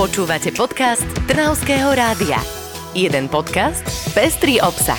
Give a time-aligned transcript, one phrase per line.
[0.00, 2.40] Počúvate podcast Trnavského rádia.
[2.96, 3.84] Jeden podcast,
[4.16, 4.96] pestrý obsah.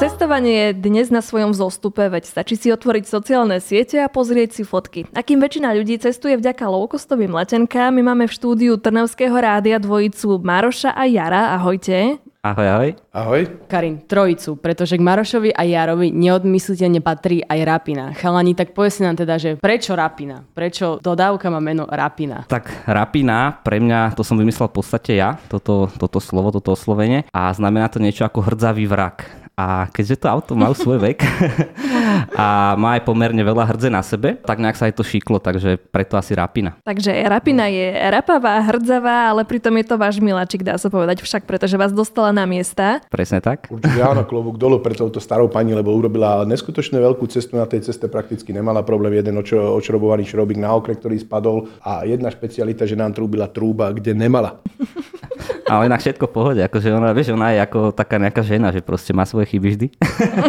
[0.00, 4.62] Cestovanie je dnes na svojom zostupe, veď stačí si otvoriť sociálne siete a pozrieť si
[4.64, 5.04] fotky.
[5.12, 10.40] A kým väčšina ľudí cestuje vďaka low-costovým letenkám, my máme v štúdiu Trnavského rádia dvojicu
[10.40, 11.60] Maroša a Jara.
[11.60, 12.24] Ahojte.
[12.46, 12.90] Ahoj, ahoj.
[13.10, 13.42] Ahoj.
[13.66, 18.14] Karin, trojicu, pretože k Marošovi a Jarovi neodmysliteľne patrí aj Rapina.
[18.14, 20.46] Chalani, tak povedz nám teda, že prečo Rapina?
[20.54, 22.46] Prečo dodávka má meno Rapina?
[22.46, 27.26] Tak Rapina, pre mňa, to som vymyslel v podstate ja, toto, toto slovo, toto oslovenie
[27.34, 29.26] a znamená to niečo ako hrdzavý vrak.
[29.58, 31.18] A keďže to auto má svoj vek
[32.34, 35.76] a má aj pomerne veľa hrdze na sebe, tak nejak sa aj to šiklo, takže
[35.90, 36.78] preto asi Rapina.
[36.82, 41.44] Takže Rapina je rapavá, hrdzavá, ale pritom je to váš miláčik, dá sa povedať však,
[41.44, 43.04] pretože vás dostala na miesta.
[43.12, 43.68] Presne tak.
[43.68, 47.86] Určite áno, klobúk dolu pre touto starou pani, lebo urobila neskutočne veľkú cestu na tej
[47.86, 49.16] ceste, prakticky nemala problém.
[49.16, 53.92] Jeden očo, očrobovaný šrobík na okre, ktorý spadol a jedna špecialita, že nám trúbila trúba,
[53.92, 54.58] kde nemala.
[55.66, 58.80] Ale inak všetko v pohode, akože ona, vieš, ona je ako taká nejaká žena, že
[58.80, 59.86] proste má svoje chyby vždy.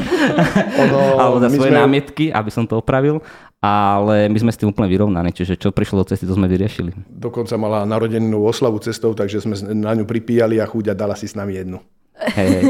[0.84, 3.20] Ono, Alebo za svoje sme- námietky, aby som to opravil.
[3.58, 6.94] Ale my sme s tým úplne vyrovnaní, čiže čo prišlo do cesty, to sme vyriešili.
[7.10, 11.26] Dokonca mala narodenú oslavu cestou, takže sme na ňu pripíjali a chuť a dala si
[11.26, 11.82] s nami jednu.
[12.36, 12.64] Hej, hej.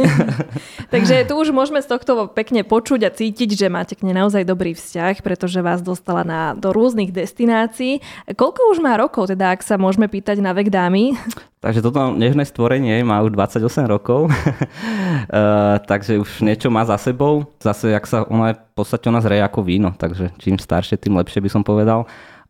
[0.94, 4.46] Takže tu už môžeme z tohto pekne počuť a cítiť, že máte k nej naozaj
[4.46, 8.00] dobrý vzťah, pretože vás dostala na, do rôznych destinácií.
[8.30, 11.18] Koľko už má rokov, teda ak sa môžeme pýtať na vek dámy?
[11.58, 17.50] Takže toto nežné stvorenie má už 28 rokov, uh, takže už niečo má za sebou.
[17.58, 21.42] Zase, jak sa ona v podstate ona zreje ako víno, takže čím staršie, tým lepšie
[21.42, 22.06] by som povedal.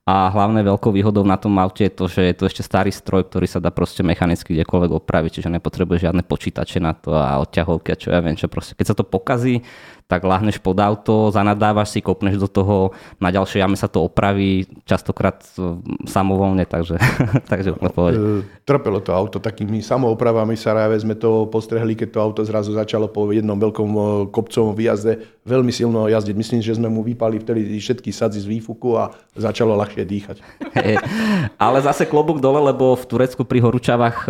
[0.08, 3.28] A hlavne veľkou výhodou na tom aute je to, že je to ešte starý stroj,
[3.28, 7.92] ktorý sa dá proste mechanicky kdekoľvek opraviť, čiže nepotrebuje žiadne počítače na to a odťahovky
[7.92, 8.72] a čo ja viem čo proste.
[8.80, 9.68] Keď sa to pokazí,
[10.08, 14.64] tak láhneš pod auto, zanadávaš si, kopneš do toho, na ďalšej jame sa to opraví,
[14.88, 16.96] častokrát e, samovolne, takže,
[17.52, 18.16] takže úplne v pohode.
[18.16, 18.24] E,
[18.64, 23.12] Trpelo to auto takými samoopravami sa práve sme to postrehli, keď to auto zrazu začalo
[23.12, 24.00] po jednom veľkom e,
[24.32, 26.36] kopcovom výjazde veľmi silno jazdiť.
[26.36, 30.38] Myslím, že sme mu vypali vtedy všetky sadzy z výfuku a začalo ľahšie dýchať.
[30.76, 31.00] Hej.
[31.56, 34.30] Ale zase klobúk dole, lebo v Turecku pri horúčavách e,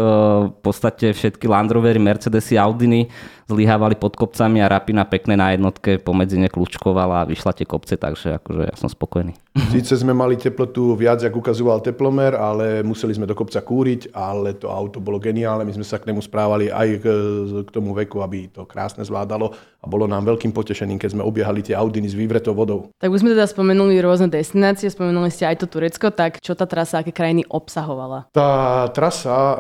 [0.53, 3.09] v podstate všetky Land Rovery, Mercedesy, Audiny
[3.47, 7.95] zlyhávali pod kopcami a Rapina pekne na jednotke pomedzi ne kľúčkovala a vyšla tie kopce,
[7.95, 9.33] takže akože ja som spokojný.
[9.73, 14.53] Síce sme mali teplotu viac, ako ukazoval teplomer, ale museli sme do kopca kúriť, ale
[14.59, 15.63] to auto bolo geniálne.
[15.63, 17.05] My sme sa k nemu správali aj k,
[17.65, 21.63] k tomu veku, aby to krásne zvládalo a bolo nám veľkým potešením, keď sme obiehali
[21.63, 22.91] tie Audiny s vývretou vodou.
[22.99, 26.67] Tak už sme teda spomenuli rôzne destinácie, spomenuli ste aj to Turecko, tak čo tá
[26.67, 28.27] trasa, aké krajiny obsahovala?
[28.35, 29.55] Tá trasa uh,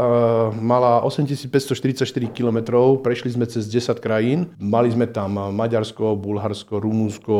[0.57, 2.03] mala 8544
[2.33, 4.51] km, prešli sme cez 10 krajín.
[4.57, 7.35] Mali sme tam Maďarsko, Bulharsko, Rumunsko,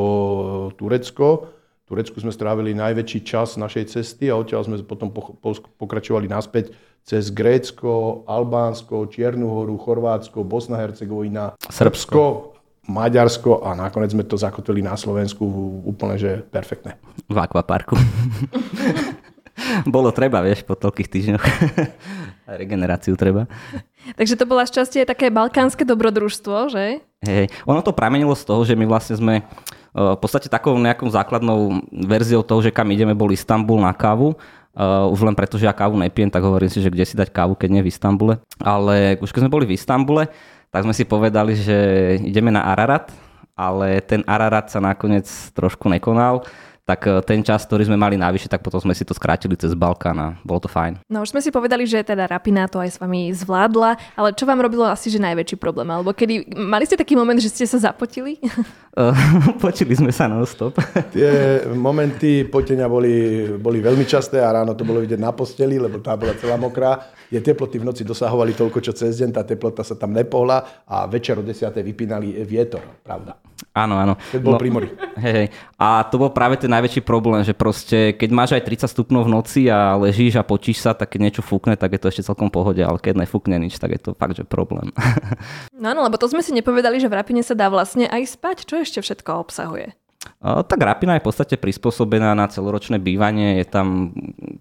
[0.78, 1.50] Turecko.
[1.84, 6.30] V Turecku sme strávili najväčší čas našej cesty a odtiaľ sme potom po, po, pokračovali
[6.30, 6.76] naspäť
[7.08, 12.54] cez Grécko, Albánsko, Čiernu horu, Chorvátsko, Bosna, Hercegovina, Srbsko.
[12.88, 15.44] Maďarsko a nakoniec sme to zakotvili na Slovensku
[15.84, 16.96] úplne, že perfektné.
[17.28, 18.00] V akvaparku.
[19.92, 21.44] Bolo treba, vieš, po toľkých týždňoch.
[22.48, 23.44] Aj regeneráciu treba.
[24.20, 27.04] Takže to bola šťastie také balkánske dobrodružstvo, že?
[27.28, 27.52] Hej.
[27.68, 31.84] Ono to pramenilo z toho, že my vlastne sme uh, v podstate takou nejakou základnou
[32.08, 34.40] verziou toho, že kam ideme, bol Istanbul na kávu.
[34.78, 37.36] Uh, už len preto, že ja kávu nepijem, tak hovorím si, že kde si dať
[37.36, 38.40] kávu, keď nie v Istambule.
[38.64, 40.32] Ale už keď sme boli v Istambule,
[40.72, 41.78] tak sme si povedali, že
[42.24, 43.12] ideme na Ararat,
[43.58, 45.26] ale ten Ararat sa nakoniec
[45.58, 46.46] trošku nekonal
[46.88, 49.76] tak eh, ten čas, ktorý sme mali navyše, tak potom sme si to skrátili cez
[49.76, 51.04] Balkán a bolo to fajn.
[51.12, 54.48] No už sme si povedali, že teda Rapina to aj s vami zvládla, ale čo
[54.48, 55.92] vám robilo asi, že najväčší problém?
[55.92, 58.40] Alebo kedy, mali ste taký moment, že ste sa zapotili?
[59.64, 60.82] Počuli sme sa non-stop.
[61.14, 66.02] Tie momenty potenia boli, boli veľmi časté a ráno to bolo vidieť na posteli, lebo
[66.02, 67.14] tá bola celá mokrá.
[67.30, 71.06] Tie teploty v noci dosahovali toľko, čo cez deň, tá teplota sa tam nepohla a
[71.06, 71.70] večer o 10.
[71.86, 73.38] vypínali vietor, pravda.
[73.74, 74.14] Áno, áno.
[74.34, 74.90] Keď bol pri mori.
[75.18, 75.48] Hej, hej.
[75.82, 79.34] A to bol práve ten najväčší problém, že proste keď máš aj 30 stupňov v
[79.34, 82.54] noci a ležíš a počíš sa, tak keď niečo fúkne, tak je to ešte celkom
[82.54, 84.94] pohode, ale keď nefúkne nič, tak je to fakt, že problém.
[85.74, 88.58] No áno, lebo to sme si nepovedali, že v Rapine sa dá vlastne aj spať.
[88.66, 89.92] Čo ešte všetko obsahuje?
[90.42, 94.16] O, Tak Rapina je v podstate prispôsobená na celoročné bývanie, je tam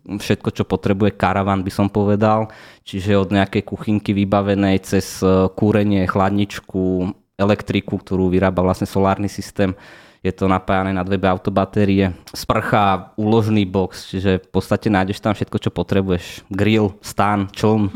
[0.07, 2.51] všetko, čo potrebuje karavan, by som povedal,
[2.83, 9.77] čiže od nejakej kuchynky vybavenej cez e, kúrenie, chladničku, elektriku, ktorú vyrába vlastne solárny systém,
[10.25, 15.57] je to napájané na dve autobatérie, sprcha, úložný box, čiže v podstate nájdeš tam všetko,
[15.63, 16.43] čo potrebuješ.
[16.51, 17.95] Grill, stán, čln,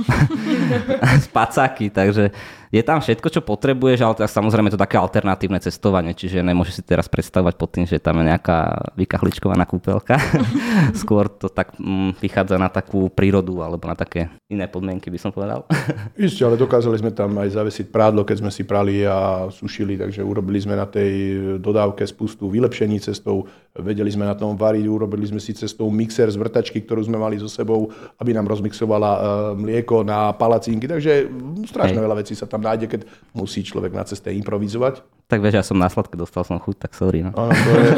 [1.27, 2.31] spacáky, takže
[2.70, 7.11] je tam všetko, čo potrebuješ, ale samozrejme to také alternatívne cestovanie, čiže nemôžeš si teraz
[7.11, 10.22] predstavovať pod tým, že tam je nejaká vykachličkovaná kúpelka.
[11.02, 15.34] Skôr to tak mm, vychádza na takú prírodu alebo na také iné podmienky, by som
[15.34, 15.67] povedal.
[16.14, 20.22] Isté, ale dokázali sme tam aj zavesiť prádlo, keď sme si prali a sušili, takže
[20.22, 21.11] urobili sme na tej
[21.58, 26.38] dodávke spustu vylepšení cestou, vedeli sme na tom variť, urobili sme si cestou mixer z
[26.38, 27.90] vrtačky, ktorú sme mali so sebou,
[28.22, 29.20] aby nám rozmixovala e,
[29.58, 31.26] mlieko na palacinky, takže
[31.67, 32.06] strašne Hej.
[32.06, 33.01] veľa vecí sa tam tam nájde, keď
[33.33, 35.01] musí človek na ceste improvizovať.
[35.31, 37.25] Tak vieš, ja som na sladké dostal som chuť, tak sorry.
[37.25, 37.33] No.
[37.33, 37.91] Áno, to je,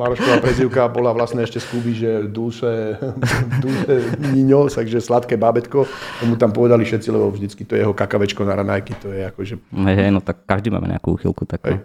[0.00, 2.98] Marošková prezivka bola vlastne ešte z Kuby, že duše,
[3.62, 3.94] duše
[4.32, 5.84] niňo, takže sladké bábetko.
[6.24, 9.54] Tomu tam povedali všetci, lebo vždycky to je jeho kakavečko na ranajky, to je akože...
[9.60, 11.44] Hej, hej, no tak každý máme nejakú uchylku.
[11.44, 11.84] Tak, no.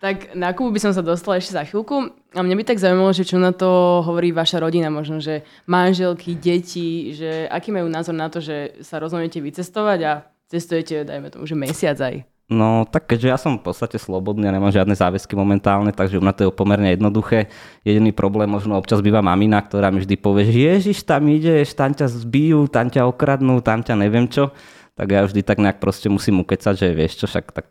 [0.00, 2.16] tak na Kubu by som sa dostala ešte za chvíľku.
[2.32, 6.38] A mne by tak zaujímalo, že čo na to hovorí vaša rodina, možno, že manželky,
[6.40, 10.12] deti, že aký majú názor na to, že sa rozhodnete vycestovať a
[10.50, 12.26] cestujete, dajme tomu, že mesiac aj.
[12.50, 16.34] No, tak keďže ja som v podstate slobodný a nemám žiadne záväzky momentálne, takže na
[16.34, 17.46] to je pomerne jednoduché.
[17.86, 21.94] Jediný problém možno občas býva mamina, ktorá mi vždy povie, že ježiš, tam ideš, tam
[21.94, 24.50] ťa zbijú, tam ťa okradnú, tam ťa neviem čo.
[24.98, 27.66] Tak ja vždy tak nejak proste musím ukecať, že vieš čo, však tak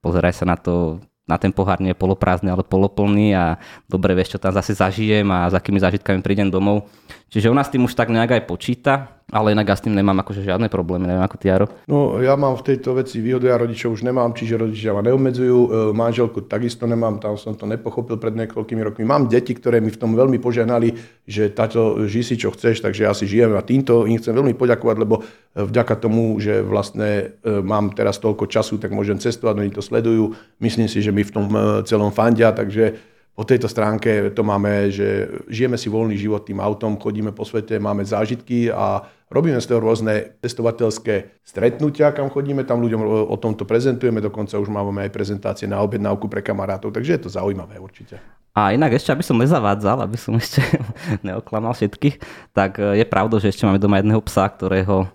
[0.00, 4.34] pozeraj sa na to, na ten pohár nie je poloprázdny, ale poloplný a dobre vieš,
[4.34, 6.88] čo tam zase zažijem a s akými zážitkami prídem domov.
[7.32, 10.20] Čiže ona s tým už tak nejak aj počíta ale inak ja s tým nemám
[10.20, 11.66] akože žiadne problémy, neviem ako ty Jaro.
[11.88, 15.56] No ja mám v tejto veci výhodu, ja rodičov už nemám, čiže rodičia ma neobmedzujú,
[15.56, 19.08] e, manželku takisto nemám, tam som to nepochopil pred niekoľkými rokmi.
[19.08, 23.08] Mám deti, ktoré mi v tom veľmi požehnali, že táto ži si čo chceš, takže
[23.08, 27.40] ja si žijem a týmto im chcem veľmi poďakovať, lebo e, vďaka tomu, že vlastne
[27.40, 31.24] e, mám teraz toľko času, tak môžem cestovať, oni to sledujú, myslím si, že mi
[31.24, 31.48] v tom
[31.88, 33.00] celom fandia, takže
[33.32, 37.80] po tejto stránke to máme, že žijeme si voľný život tým autom, chodíme po svete,
[37.80, 43.00] máme zážitky a robíme z toho rôzne testovateľské stretnutia, kam chodíme, tam ľuďom
[43.32, 47.30] o tomto prezentujeme, dokonca už máme aj prezentácie na objednávku pre kamarátov, takže je to
[47.32, 48.20] zaujímavé určite.
[48.52, 50.60] A inak ešte, aby som nezavádzal, aby som ešte
[51.26, 52.20] neoklamal všetkých,
[52.52, 55.08] tak e, je pravda, že ešte máme doma jedného psa, ktorého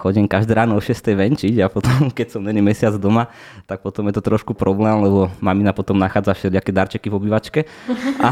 [0.00, 0.96] chodím každé ráno o 6.
[0.96, 3.28] venčiť a potom, keď som není mesiac doma,
[3.68, 7.60] tak potom je to trošku problém, lebo mamina potom nachádza všelijaké darčeky v obývačke.
[8.20, 8.28] A,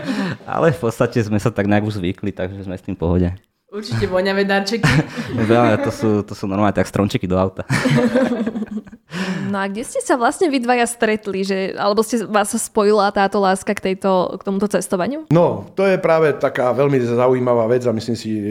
[0.58, 3.28] ale v podstate sme sa tak nejak už zvykli, takže sme s tým v pohode.
[3.74, 4.86] Určite voňavé darčeky.
[5.50, 7.66] Veľa, to sú, to sú normálne tak stromčeky do auta.
[9.50, 11.42] No a kde ste sa vlastne vy dvaja stretli?
[11.42, 15.26] Že, alebo ste, vás spojila táto láska k, tejto, k tomuto cestovaniu?
[15.30, 18.42] No, to je práve taká veľmi zaujímavá vec a myslím si, e,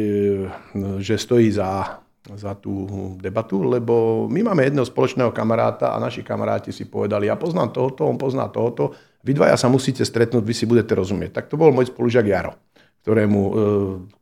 [0.99, 2.87] že stojí za za tú
[3.19, 8.07] debatu, lebo my máme jedného spoločného kamaráta a naši kamaráti si povedali, ja poznám tohoto,
[8.07, 8.95] on pozná tohoto,
[9.27, 11.35] vy dvaja sa musíte stretnúť, vy si budete rozumieť.
[11.35, 12.55] Tak to bol môj spolužiak Jaro,
[13.03, 13.51] ktorému, e,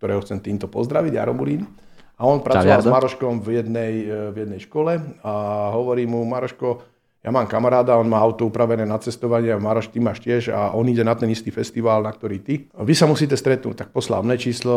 [0.02, 1.70] ktorého chcem týmto pozdraviť, Jaro Bulín.
[2.18, 5.34] A on pracoval Čau, s Maroškom v jednej, e, v jednej škole a
[5.74, 6.91] hovorí mu, Maroško,
[7.22, 10.90] ja mám kamaráda, on má auto upravené na cestovanie Maroš, ty máš tiež a on
[10.90, 12.66] ide na ten istý festival, na ktorý ty.
[12.74, 14.74] Vy sa musíte stretnúť, tak poslal mne číslo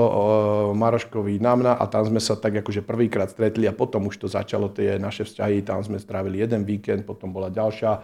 [0.76, 4.68] Maroškovi mňa a tam sme sa tak akože prvýkrát stretli a potom už to začalo
[4.68, 8.00] tie naše vzťahy, tam sme strávili jeden víkend, potom bola ďalšia e,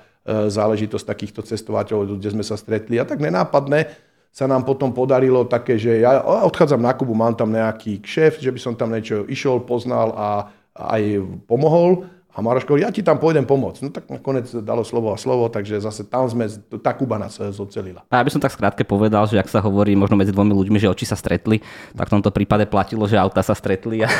[0.49, 2.97] záležitosť takýchto cestovateľov, kde sme sa stretli.
[2.97, 3.93] A tak nenápadne
[4.33, 8.49] sa nám potom podarilo také, že ja odchádzam na Kubu, mám tam nejaký kšef, že
[8.49, 10.29] by som tam niečo išiel, poznal a
[10.73, 11.03] aj
[11.45, 13.81] pomohol a Maroško ja ti tam pôjdem pomôcť.
[13.83, 16.47] No tak nakoniec dalo slovo a slovo, takže zase tam sme,
[16.79, 18.07] tá Kuba nás zocelila.
[18.07, 20.79] A ja by som tak skrátke povedal, že ak sa hovorí možno medzi dvomi ľuďmi,
[20.79, 21.59] že oči sa stretli,
[21.99, 24.11] tak v tomto prípade platilo, že auta sa stretli a,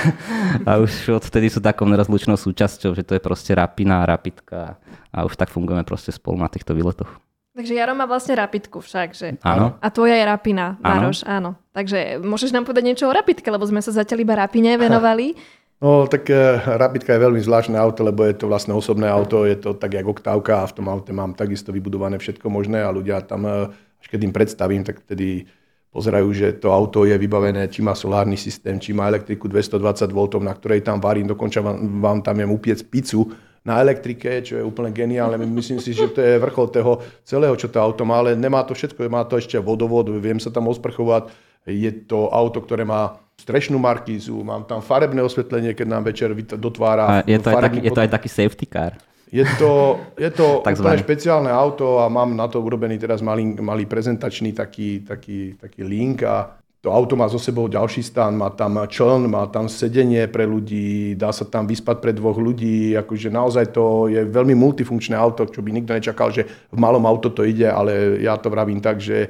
[0.67, 4.79] a už odtedy sú takou nerozlučnou súčasťou, že to je proste rapina, rapitka
[5.15, 7.11] a už tak fungujeme proste spolu na týchto výletoch.
[7.51, 9.29] Takže Jaro má vlastne rapidku však, že?
[9.43, 9.75] Áno.
[9.83, 11.59] A tvoja je rapina, Maroš, áno.
[11.59, 11.69] áno.
[11.75, 15.35] Takže môžeš nám povedať niečo o rapidke, lebo sme sa zatiaľ iba rapine venovali.
[15.81, 19.57] No, tak uh, Rapidka je veľmi zvláštne auto, lebo je to vlastne osobné auto, je
[19.57, 23.25] to tak jak oktávka a v tom aute mám takisto vybudované všetko možné a ľudia
[23.25, 25.49] tam, uh, až keď im predstavím, tak vtedy
[25.89, 30.21] pozerajú, že to auto je vybavené, či má solárny systém, či má elektriku 220 V,
[30.45, 33.33] na ktorej tam varím, dokonca vám, vám tam je upiec pizzu
[33.65, 35.41] na elektrike, čo je úplne geniálne.
[35.49, 38.77] Myslím si, že to je vrchol toho celého, čo to auto má, ale nemá to
[38.77, 41.33] všetko, má to ešte vodovod, viem sa tam osprchovať,
[41.65, 47.05] je to auto, ktoré má strešnú markízu, mám tam farebné osvetlenie, keď nám večer dotvára.
[47.09, 48.93] A je to, aj taký, je to aj taký safety car.
[49.31, 53.89] Je to, je to úplne špeciálne auto a mám na to urobený teraz malý, malý
[53.89, 58.81] prezentačný taký, taký, taký link a to auto má so sebou ďalší stan, má tam
[58.89, 63.69] čln, má tam sedenie pre ľudí, dá sa tam vyspať pre dvoch ľudí, akože naozaj
[63.77, 67.69] to je veľmi multifunkčné auto, čo by nikto nečakal, že v malom auto to ide,
[67.69, 69.29] ale ja to vravím tak, že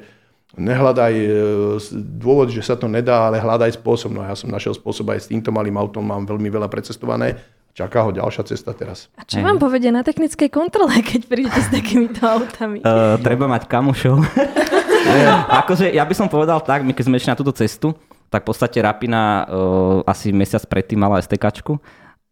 [0.59, 1.27] nehľadaj e,
[1.95, 4.11] dôvod, že sa to nedá, ale hľadaj spôsob.
[4.11, 7.39] No ja som našiel spôsob aj s týmto malým autom, mám veľmi veľa precestované.
[7.71, 9.07] čaká ho ďalšia cesta teraz.
[9.15, 12.83] A čo vám povedia na technickej kontrole, keď prídete s takýmito autami?
[12.83, 14.19] Uh, treba mať kamošov.
[15.63, 17.95] akože ja by som povedal tak, my keď sme išli na túto cestu,
[18.27, 21.79] tak v podstate Rapina uh, asi mesiac predtým mala STKčku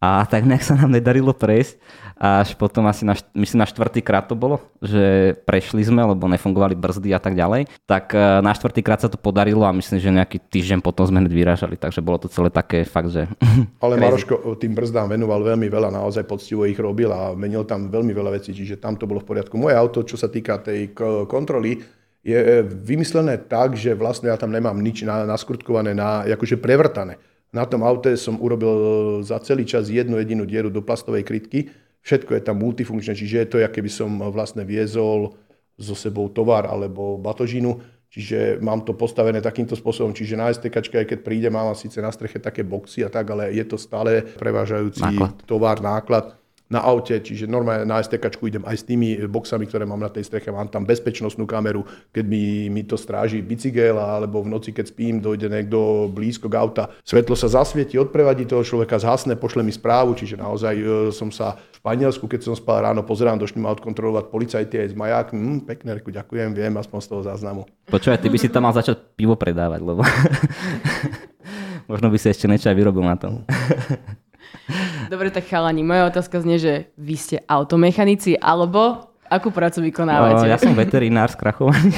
[0.00, 1.76] a tak nejak sa nám nedarilo prejsť.
[2.20, 6.76] Až potom asi na, myslím na štvrtý krát to bolo, že prešli sme, lebo nefungovali
[6.76, 7.68] brzdy a tak ďalej.
[7.88, 11.24] Tak e, na štvrtý krát sa to podarilo a myslím, že nejaký týždeň potom sme
[11.24, 13.24] hneď vyrážali, takže bolo to celé také fakt, že...
[13.84, 18.12] Ale Maroško tým brzdám venoval veľmi veľa, naozaj poctivo ich robil a menil tam veľmi
[18.12, 19.56] veľa vecí, čiže tam to bolo v poriadku.
[19.56, 20.92] Moje auto, čo sa týka tej
[21.24, 21.80] kontroly,
[22.20, 27.16] je e, vymyslené tak, že vlastne ja tam nemám nič naskurtkované, na, akože prevrtané.
[27.50, 32.32] Na tom aute som urobil za celý čas jednu jedinú dieru do plastovej krytky, Všetko
[32.32, 35.36] je tam multifunkčné, čiže je to, aké by som vlastne viezol
[35.76, 37.80] so sebou tovar alebo batožinu.
[38.10, 40.10] Čiže mám to postavené takýmto spôsobom.
[40.10, 43.54] Čiže na STK, aj keď príde, mám síce na streche také boxy a tak, ale
[43.54, 45.46] je to stále prevážajúci náklad.
[45.46, 46.39] tovar, náklad
[46.70, 50.30] na aute, čiže normálne na STK idem aj s tými boxami, ktoré mám na tej
[50.30, 51.82] streche, mám tam bezpečnostnú kameru,
[52.14, 56.54] keď mi, mi to stráži bicykel alebo v noci, keď spím, dojde niekto blízko k
[56.54, 61.34] auta, svetlo sa zasvieti, odprevadí toho človeka, zhasne, pošle mi správu, čiže naozaj e, som
[61.34, 65.26] sa v Španielsku, keď som spal ráno, pozerám, došli ma odkontrolovať policajti aj z maják,
[65.34, 67.66] hm, reku, ďakujem, viem aspoň z toho záznamu.
[67.90, 70.06] Počúvaj, ty by si tam mal začať pivo predávať, lebo
[71.90, 73.42] možno by si ešte niečo aj vyrobil na tom.
[75.12, 80.50] Dobre, tak chalani, moja otázka znie, že vy ste automechanici, alebo akú prácu vykonávate?
[80.50, 81.94] ja som veterinár skrachovaný.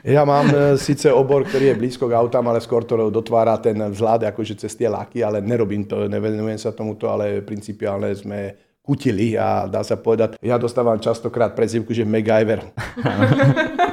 [0.00, 3.76] Ja mám e, síce obor, ktorý je blízko k autám, ale skôr to dotvára ten
[3.76, 9.36] vzhľad akože cez tie laky, ale nerobím to, nevenujem sa tomuto, ale principiálne sme kutili
[9.36, 12.64] a dá sa povedať, ja dostávam častokrát prezivku, že MacGyver.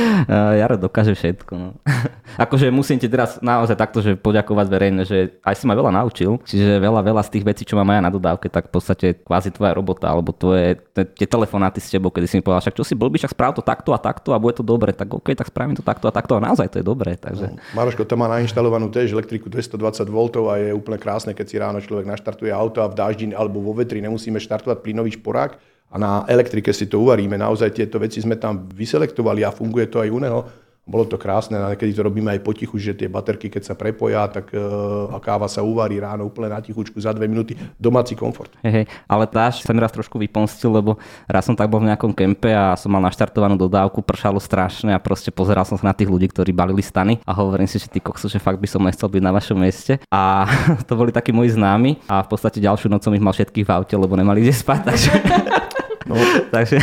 [0.60, 1.52] Jaro dokáže všetko.
[1.54, 1.68] No.
[2.44, 6.40] akože musím ti teraz naozaj takto, že poďakovať verejne, že aj si ma veľa naučil,
[6.44, 9.52] čiže veľa, veľa z tých vecí, čo mám aj na dodávke, tak v podstate kvázi
[9.52, 12.94] tvoja robota, alebo tvoje, tie telefonáty s tebou, kedy si mi povedal, však čo si
[12.96, 15.76] blbý, však správ to takto a takto a bude to dobre, tak OK, tak spravím
[15.76, 17.18] to takto a takto a naozaj to je dobré.
[17.18, 17.52] Takže...
[17.52, 20.16] No, Maroško to má nainštalovanú tiež elektriku 220 V
[20.48, 23.76] a je úplne krásne, keď si ráno človek naštartuje auto a v daždi alebo vo
[23.76, 27.36] vetri nemusíme štartovať plynový šporák, a na elektrike si to uvaríme.
[27.36, 30.40] Naozaj tieto veci sme tam vyselektovali a funguje to aj u neho.
[30.82, 34.26] Bolo to krásne, a niekedy to robíme aj potichu, že tie baterky, keď sa prepoja,
[34.26, 37.54] tak uh, a káva sa uvarí ráno úplne na tichučku za dve minúty.
[37.78, 38.50] Domáci komfort.
[38.66, 40.98] Hey, hey, ale táž sa mi raz trošku vyponstil, lebo
[41.30, 44.98] raz som tak bol v nejakom kempe a som mal naštartovanú dodávku, pršalo strašne a
[44.98, 48.02] proste pozeral som sa na tých ľudí, ktorí balili stany a hovorím si, že ty
[48.02, 50.02] koksu, že fakt by som nechcel byť na vašom mieste.
[50.10, 50.50] A
[50.90, 53.70] to boli takí moji známi a v podstate ďalšiu noc som ich mal všetkých v
[53.70, 54.80] aute, lebo nemali kde spať.
[54.82, 55.10] Takže
[56.06, 56.16] No,
[56.56, 56.78] Takže...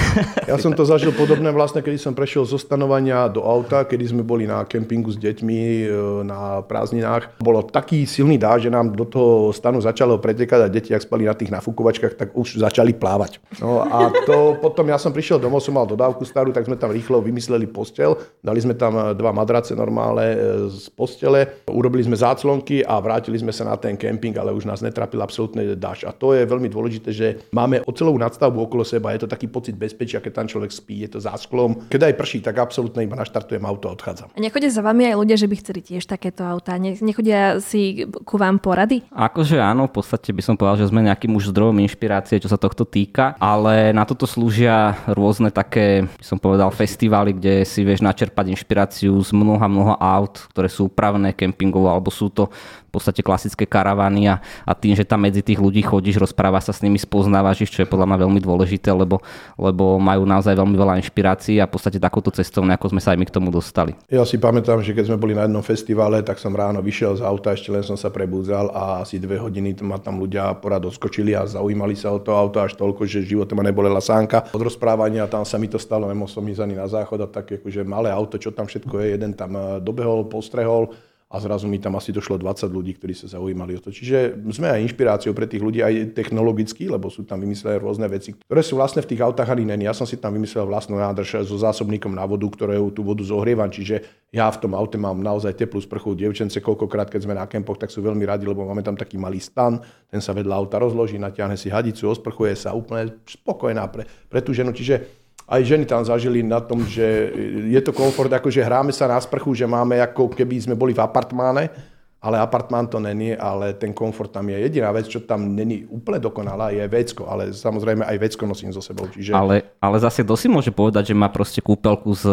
[0.47, 4.23] Ja som to zažil podobné vlastne, keď som prešiel zo stanovania do auta, kedy sme
[4.25, 5.85] boli na kempingu s deťmi e,
[6.25, 7.37] na prázdninách.
[7.37, 11.29] Bolo taký silný dáž, že nám do toho stanu začalo pretekať a deti, ak spali
[11.29, 13.37] na tých nafúkovačkách, tak už začali plávať.
[13.61, 16.89] No a to potom ja som prišiel domov, som mal dodávku starú, tak sme tam
[16.89, 18.17] rýchlo vymysleli postel.
[18.41, 20.37] Dali sme tam dva madrace normále e,
[20.73, 24.81] z postele, urobili sme záclonky a vrátili sme sa na ten kemping, ale už nás
[24.81, 26.09] netrapil absolútne dáž.
[26.09, 29.49] A to je veľmi dôležité, že máme ocelovú nadstavbu okolo seba a je to taký
[29.49, 31.89] pocit bezpečia, keď tam človek spí, je to za sklom.
[31.89, 34.29] Keď aj prší, tak absolútne iba naštartujem auto a odchádzam.
[34.37, 36.77] A nechodia za vami aj ľudia, že by chceli tiež takéto autá?
[36.77, 39.01] Nechodia si ku vám porady?
[39.09, 42.61] Akože áno, v podstate by som povedal, že sme nejakým už zdrojom inšpirácie, čo sa
[42.61, 48.05] tohto týka, ale na toto slúžia rôzne také, by som povedal, festivály, kde si vieš
[48.05, 52.51] načerpať inšpiráciu z mnoha, mnoha aut, ktoré sú upravené kempingov, alebo sú to
[52.89, 56.73] v podstate klasické karavany a, a tým, že tam medzi tých ľudí chodíš, rozprávaš sa
[56.73, 59.21] s nimi, spoznávaš ich, čo je podľa mňa veľmi dôležité, lebo,
[59.61, 63.17] lebo majú naozaj veľmi veľa inšpirácií a v podstate takúto cestou, ako sme sa aj
[63.21, 63.93] my k tomu dostali.
[64.09, 67.21] Ja si pamätám, že keď sme boli na jednom festivale, tak som ráno vyšiel z
[67.21, 71.37] auta, ešte len som sa prebudzal a asi dve hodiny ma tam ľudia porad odskočili
[71.37, 74.49] a zaujímali sa o to auto až toľko, že v živote ma nebolela sánka.
[74.49, 77.61] Od rozprávania tam sa mi to stalo, nemohol som ísť ani na záchod a tak
[77.61, 80.95] akože malé auto, čo tam všetko je, jeden tam eh, dobehol, postrehol,
[81.29, 83.93] a zrazu mi tam asi došlo 20 ľudí, ktorí sa zaujímali o to.
[83.93, 88.33] Čiže sme aj inšpiráciou pre tých ľudí aj technologicky, lebo sú tam vymyslené rôzne veci,
[88.33, 89.85] ktoré sú vlastne v tých autách ani není.
[89.85, 93.69] Ja som si tam vymyslel vlastnú nádrž so zásobníkom na vodu, ktoré tú vodu zohrievam,
[93.69, 94.01] čiže
[94.33, 96.17] ja v tom aute mám naozaj teplú sprchu.
[96.17, 99.37] Dievčence koľkokrát, keď sme na kempoch, tak sú veľmi radi, lebo máme tam taký malý
[99.37, 99.77] stan,
[100.09, 104.49] ten sa vedľa auta rozloží, natiahne si hadicu, osprchuje sa úplne spokojná pre, pre tú
[104.49, 104.73] ženu.
[104.73, 105.18] Čiže
[105.49, 107.33] aj ženy tam zažili na tom, že
[107.73, 110.93] je to komfort, ako že hráme sa na sprchu, že máme ako keby sme boli
[110.93, 111.73] v apartmáne
[112.19, 114.59] ale apartmán to není, ale ten komfort tam je.
[114.59, 118.83] Jediná vec, čo tam není úplne dokonalá, je vecko, ale samozrejme aj vecko nosím so
[118.83, 119.07] sebou.
[119.07, 119.31] Čiže...
[119.31, 122.27] Ale, ale zase dosť môže povedať, že má proste kúpelku s,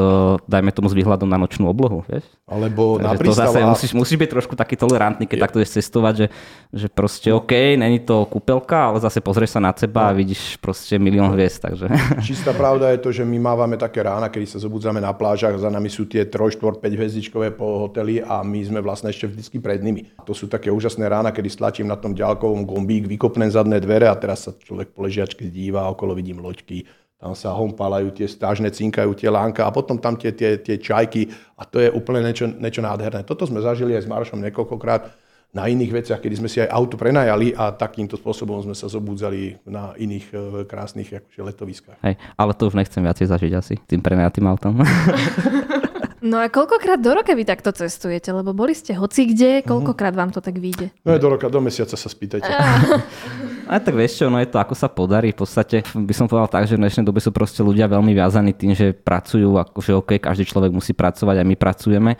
[0.50, 2.26] dajme tomu, s výhľadom na nočnú oblohu, vieš?
[2.50, 5.44] Alebo na to zase musíš, musíš byť trošku taký tolerantný, keď je.
[5.46, 6.26] takto ideš cestovať, že,
[6.74, 10.10] že proste OK, není to kúpelka, ale zase pozrieš sa na seba no.
[10.10, 11.86] a vidíš proste milión hviezd, takže...
[12.26, 15.70] Čistá pravda je to, že my mávame také rána, kedy sa zobudzame na plážach, za
[15.70, 19.84] nami sú tie 3, 4, 5 hviezdičkové hotely a my sme vlastne ešte vždycky pred
[19.84, 20.08] nimi.
[20.24, 24.16] To sú také úžasné rána, kedy stlačím na tom ďalkovom gombík, vykopnem zadné dvere a
[24.16, 26.88] teraz sa človek po ležiačke díva, okolo vidím loďky,
[27.20, 31.28] tam sa hompalajú tie stážne, cinkajú tie lánka a potom tam tie, tie, tie čajky
[31.60, 33.20] a to je úplne niečo, niečo nádherné.
[33.28, 35.12] Toto sme zažili aj s Marošom niekoľkokrát
[35.52, 39.56] na iných veciach, kedy sme si aj auto prenajali a takýmto spôsobom sme sa zobudzali
[39.64, 40.36] na iných e,
[40.68, 41.98] krásnych akože, letoviskách.
[42.04, 44.80] Hej, ale to už nechcem viacej zažiť asi tým prenajatým autom.
[46.24, 48.32] No a koľkokrát do roka vy takto cestujete?
[48.32, 50.88] Lebo boli ste hoci kde, koľkokrát vám to tak vyjde?
[51.04, 52.48] No je do roka, do mesiaca sa spýtajte.
[53.72, 55.34] A tak vieš čo, no je to ako sa podarí.
[55.34, 58.54] V podstate by som povedal tak, že v dnešnej dobe sú proste ľudia veľmi viazaní
[58.54, 62.12] tým, že pracujú, akože OK, každý človek musí pracovať, aj my pracujeme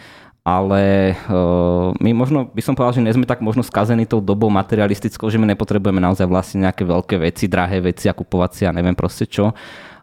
[0.47, 4.47] ale uh, my možno, by som povedal, že nie sme tak možno skazení tou dobou
[4.47, 8.71] materialistickou, že my nepotrebujeme naozaj vlastne nejaké veľké veci, drahé veci a kupovať si a
[8.71, 9.51] neviem proste čo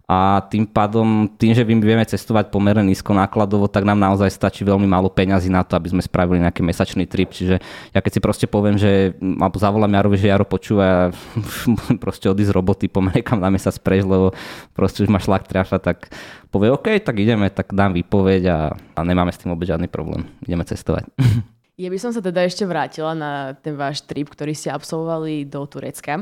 [0.03, 4.67] a tým pádom, tým, že my vieme cestovať pomerne nízko nákladovo, tak nám naozaj stačí
[4.67, 7.31] veľmi málo peňazí na to, aby sme spravili nejaký mesačný trip.
[7.31, 7.63] Čiže
[7.95, 11.15] ja keď si proste poviem, že alebo zavolám Jarovi, že Jaro počúva
[12.03, 14.36] proste odísť z roboty, pomenej kam na mesiac preč, lebo
[14.75, 16.12] proste už ma šlak trafa, tak
[16.51, 20.27] povie OK, tak ideme, tak dám výpoveď a, a nemáme s tým vôbec žiadny problém.
[20.43, 21.07] Ideme cestovať.
[21.74, 25.65] Ja by som sa teda ešte vrátila na ten váš trip, ktorý ste absolvovali do
[25.65, 26.22] Turecka.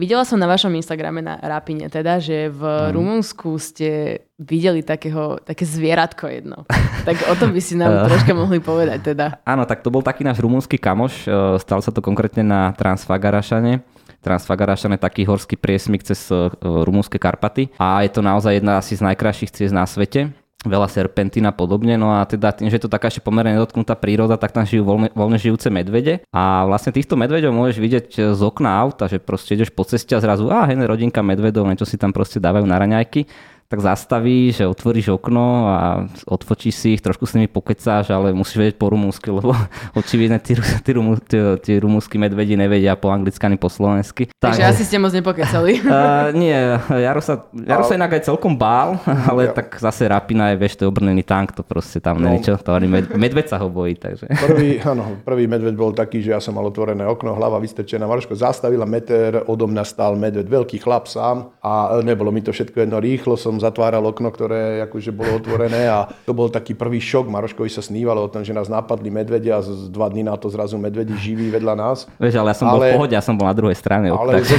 [0.00, 2.88] Videla som na vašom Instagrame na Rapine teda, že v mm.
[2.96, 6.64] Rumunsku ste videli takého, také zvieratko jedno.
[7.08, 9.44] tak o tom by si nám troška mohli povedať teda.
[9.44, 11.28] Áno, tak to bol taký náš rumunský kamoš.
[11.28, 13.84] E, stalo sa to konkrétne na Transfagarašane.
[14.24, 18.96] Transfagarašan je taký horský priesmik cez e, rumunské Karpaty a je to naozaj jedna asi
[18.96, 21.96] z najkrajších ciest na svete veľa serpentín a podobne.
[21.96, 24.84] No a teda tým, že je to taká ešte pomerne nedotknutá príroda, tak tam žijú
[24.84, 26.20] voľne, voľne žijúce medvede.
[26.34, 30.20] A vlastne týchto medvedov môžeš vidieť z okna auta, že proste ideš po ceste a
[30.20, 33.24] zrazu, a hej, rodinka medvedov, niečo si tam proste dávajú na raňajky
[33.70, 35.78] tak zastavíš, že otvoríš okno a
[36.26, 39.54] odfočíš si ich, trošku s nimi pokecáš, ale musíš vedieť po rumúnsky, lebo
[40.00, 40.90] očividne tí, tí,
[41.30, 44.26] tí, tí rumúnsky medvedi nevedia po anglicky ani po slovensky.
[44.42, 45.78] Takže tak, asi ste moc nepokecali.
[46.00, 46.54] Uh, nie,
[47.02, 48.96] Jaro sa, Jaro sa inak aj celkom bál,
[49.30, 49.52] ale ja.
[49.52, 52.30] tak zase Rapina je, vieš, to je obrnený tank, to proste tam no.
[52.30, 54.00] není čo, to ani med, medveď sa ho bojí.
[54.00, 54.30] Takže.
[54.32, 58.32] Prvý, áno, prvý medveď bol taký, že ja som mal otvorené okno, hlava vystrčená, Marško
[58.38, 62.96] zastavila meter, odo mňa stál medveď, veľký chlap sám a nebolo mi to všetko jedno,
[63.02, 67.28] rýchlo som zatváral okno, ktoré akože bolo otvorené a to bol taký prvý šok.
[67.28, 70.48] Maroškovi sa snívalo o tom, že nás napadli medvedia a z dva dní na to
[70.48, 72.08] zrazu medvedi živí vedľa nás.
[72.16, 74.08] Vieš, ale ja som ale, bol v pohode, ja som bol na druhej strane.
[74.08, 74.56] Ale so,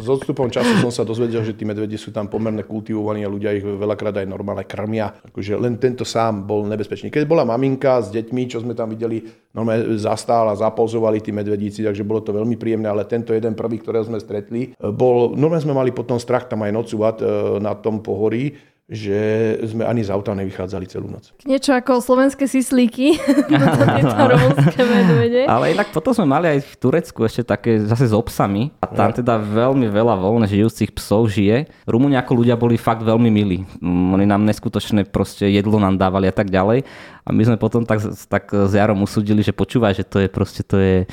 [0.00, 3.56] s odstupom času som sa dozvedel, že tí medvedi sú tam pomerne kultivovaní a ľudia
[3.56, 5.12] ich veľakrát aj normálne krmia.
[5.32, 7.08] Akože len tento sám bol nebezpečný.
[7.08, 9.98] Keď bola maminka s deťmi, čo sme tam videli, normálne
[10.30, 14.22] a zapozovali tí medvedíci, takže bolo to veľmi príjemné, ale tento jeden prvý, ktorého sme
[14.22, 17.24] stretli, bol, normálne sme mali potom strach tam aj nocovať e,
[17.58, 18.58] na tom pohorí,
[18.90, 21.30] že sme ani z auta nevychádzali celú noc.
[21.46, 23.14] Niečo ako slovenské sislíky,
[24.98, 25.46] medvede.
[25.46, 29.14] Ale inak potom sme mali aj v Turecku ešte také zase s obsami a tam
[29.14, 31.70] teda veľmi veľa voľne žijúcich psov žije.
[31.86, 33.62] Rumúni ako ľudia boli fakt veľmi milí.
[33.86, 36.82] Oni nám neskutočné proste jedlo nám dávali a tak ďalej.
[37.22, 40.66] A my sme potom tak, tak s Jarom usúdili, že počúvaj, že to je proste,
[40.66, 41.06] to je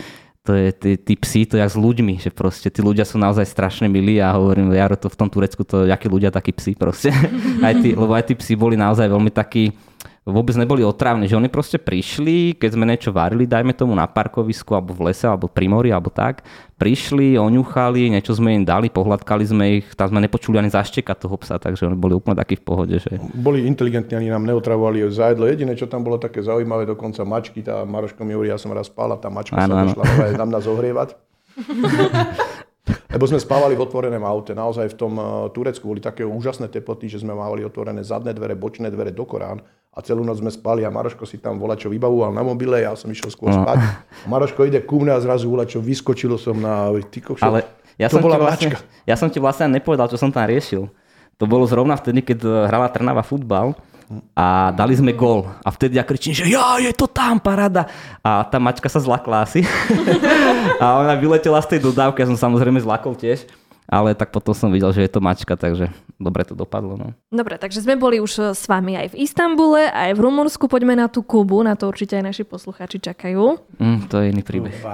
[0.47, 3.43] to je, tí, tí psi, to je s ľuďmi, že proste tí ľudia sú naozaj
[3.43, 7.12] strašne milí a hovorím, Jaro, to v tom Turecku, to jakí ľudia, takí psi proste.
[7.67, 9.75] aj tí, lebo aj tí psi boli naozaj veľmi takí,
[10.28, 14.76] vôbec neboli otrávni, že oni proste prišli, keď sme niečo varili, dajme tomu na parkovisku,
[14.76, 16.44] alebo v lese, alebo pri mori, alebo tak,
[16.76, 21.40] prišli, oňuchali, niečo sme im dali, pohľadkali sme ich, tam sme nepočuli ani zaštekať toho
[21.40, 22.96] psa, takže oni boli úplne takí v pohode.
[23.00, 23.24] Že...
[23.40, 25.48] Boli inteligentní, ani nám neotravovali za jedlo.
[25.48, 28.92] Jediné, čo tam bolo také zaujímavé, dokonca mačky, tá Maroško mi hovorí, ja som raz
[28.92, 31.16] spala, tá mačka ano, sa došla nám na zohrievať.
[33.08, 34.52] Lebo sme spávali v otvorenom aute.
[34.56, 38.54] Naozaj v tom eh, Turecku boli také úžasné teploty, že sme mali otvorené zadné dvere,
[38.54, 39.63] bočné dvere do Korán
[39.97, 42.93] a celú noc sme spali a Maroško si tam volá, čo vybavoval na mobile, ja
[42.93, 43.65] som išiel skôr no.
[43.65, 43.82] spať.
[43.82, 46.93] A Maroško ide ku mne a zrazu volá, čo vyskočilo som na...
[47.10, 47.65] Ty kokšo, Ale
[47.97, 48.78] ja to som bola vlastne,
[49.10, 50.86] ja som ti vlastne nepovedal, čo som tam riešil.
[51.41, 53.73] To bolo zrovna vtedy, keď eh, hrala Trnava futbal
[54.32, 55.52] a dali sme gól.
[55.62, 57.91] A vtedy ja kričím, že ja, je to tam, parada.
[58.24, 59.67] A tá mačka sa zlakla asi.
[60.84, 63.43] a ona vyletela z tej dodávky, ja som samozrejme zlakol tiež
[63.88, 66.97] ale tak potom som videl, že je to mačka, takže dobre to dopadlo.
[66.97, 67.08] No.
[67.30, 70.65] Dobre, takže sme boli už s vami aj v Istambule, aj v Rumunsku.
[70.65, 73.58] Poďme na tú Kubu, na to určite aj naši posluchači čakajú.
[73.77, 74.73] Mm, to je iný príbeh.
[74.73, 74.93] Kuba,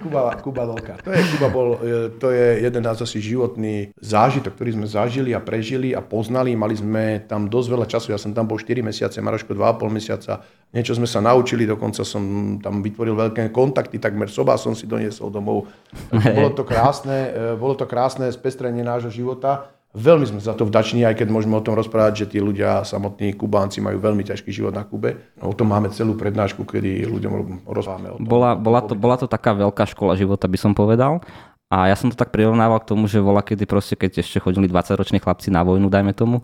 [0.00, 0.94] Kuba, Kuba, Kuba.
[1.04, 1.68] To je, Kuba bol,
[2.16, 6.56] to je jeden náš asi životný zážitok, ktorý sme zažili a prežili a poznali.
[6.56, 8.16] Mali sme tam dosť veľa času.
[8.16, 10.40] Ja som tam bol 4 mesiace, Maroško 2,5 mesiaca.
[10.68, 15.32] Niečo sme sa naučili, dokonca som tam vytvoril veľké kontakty, takmer soba som si doniesol
[15.32, 15.64] domov.
[16.36, 19.72] Bolo to krásne, bolo to krásne spestrenie nášho života.
[19.98, 23.34] Veľmi sme za to vdační, aj keď môžeme o tom rozprávať, že tí ľudia, samotní
[23.34, 25.34] Kubánci, majú veľmi ťažký život na Kube.
[25.42, 28.24] O tom máme celú prednášku, kedy ľuďom rozprávame o tom.
[28.30, 31.18] Bola, bola, to, bola to taká veľká škola života, by som povedal.
[31.68, 34.70] A ja som to tak prirovnával k tomu, že bola kedy proste, keď ešte chodili
[34.70, 36.40] 20-roční chlapci na vojnu, dajme tomu,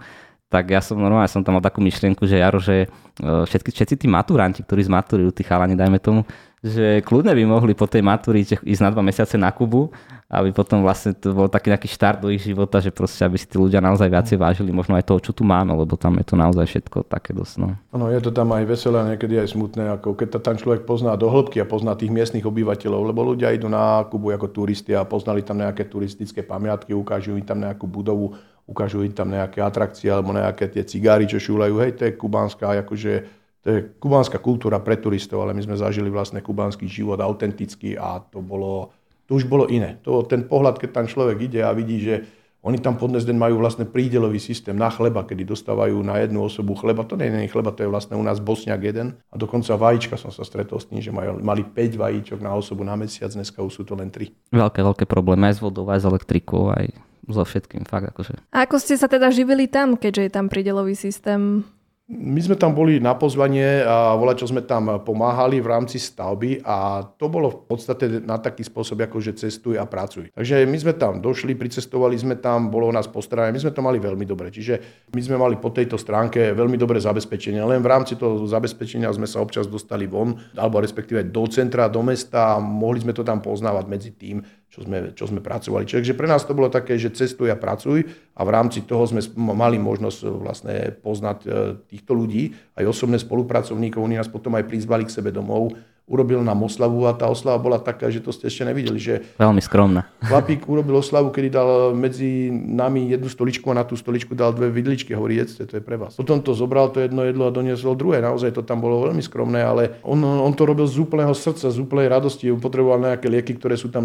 [0.53, 2.89] tak ja som normálne som tam mal takú myšlienku, že Jaro, že e,
[3.23, 6.29] všetky, všetci tí maturanti, ktorí zmaturujú, tí chalani, dajme tomu,
[6.65, 9.93] že kľudne by mohli po tej maturite ísť na dva mesiace na Kubu
[10.35, 13.47] aby potom vlastne to bol taký nejaký štart do ich života, že proste aby si
[13.47, 16.35] tí ľudia naozaj viacej vážili možno aj toho, čo tu máme, lebo tam je to
[16.35, 17.55] naozaj všetko také dosť.
[17.63, 17.79] No.
[17.95, 21.15] Ano, je to tam aj veselé niekedy aj smutné, ako keď to tam človek pozná
[21.15, 25.07] do hĺbky a pozná tých miestnych obyvateľov, lebo ľudia idú na Kubu ako turisti a
[25.07, 28.35] poznali tam nejaké turistické pamiatky, ukážu im tam nejakú budovu,
[28.67, 32.81] ukážu im tam nejaké atrakcie alebo nejaké tie cigári, čo šúlajú, hej, to je kubánska,
[32.83, 37.97] akože to je kubánska kultúra pre turistov, ale my sme zažili vlastne kubánsky život autentický
[37.97, 38.93] a to bolo,
[39.25, 39.97] to už bolo iné.
[40.05, 42.29] To, ten pohľad, keď tam človek ide a vidí, že
[42.65, 46.73] oni tam pod deň majú vlastne prídelový systém na chleba, kedy dostávajú na jednu osobu
[46.73, 47.05] chleba.
[47.05, 49.21] To nie je chleba, to je vlastne u nás bosňak jeden.
[49.29, 52.81] A dokonca vajíčka som sa stretol s tým, že majú, mali 5 vajíčok na osobu
[52.81, 54.57] na mesiac, dneska už sú to len 3.
[54.57, 56.89] Veľké, veľké problémy aj s vodou, aj s elektrikou, aj
[57.29, 58.41] so všetkým, fakt akože.
[58.49, 61.69] A ako ste sa teda živili tam, keďže je tam prídelový systém?
[62.05, 66.61] My sme tam boli na pozvanie a voľa, čo sme tam pomáhali v rámci stavby
[66.61, 70.29] a to bolo v podstate na taký spôsob, ako že cestuj a pracuj.
[70.37, 73.97] Takže my sme tam došli, pricestovali sme tam, bolo nás postarané, my sme to mali
[74.05, 74.53] veľmi dobre.
[74.53, 77.65] Čiže my sme mali po tejto stránke veľmi dobré zabezpečenie.
[77.65, 82.05] Len v rámci toho zabezpečenia sme sa občas dostali von, alebo respektíve do centra, do
[82.05, 85.87] mesta a mohli sme to tam poznávať medzi tým, čo sme, čo sme pracovali.
[85.87, 88.03] Čiže pre nás to bolo také, že cestuj a pracuj
[88.35, 89.23] a v rámci toho sme
[89.55, 91.49] mali možnosť e, vlastne poznať e,
[91.95, 96.61] týchto ľudí, aj osobné spolupracovníkov, oni nás potom aj prizvali k sebe domov, urobil nám
[96.61, 99.01] oslavu a tá oslava bola taká, že to ste ešte nevideli.
[99.01, 100.05] Že Veľmi skromná.
[100.21, 104.69] Chlapík urobil oslavu, kedy dal medzi nami jednu stoličku a na tú stoličku dal dve
[104.69, 105.17] vidličky.
[105.17, 106.21] Hovorí, jedzte, to je pre vás.
[106.21, 108.21] Potom to zobral to jedno jedlo a doniesol druhé.
[108.21, 111.81] Naozaj to tam bolo veľmi skromné, ale on, on to robil z úplného srdca, z
[111.81, 112.53] úplnej radosti.
[112.53, 114.05] On potreboval nejaké lieky, ktoré sú tam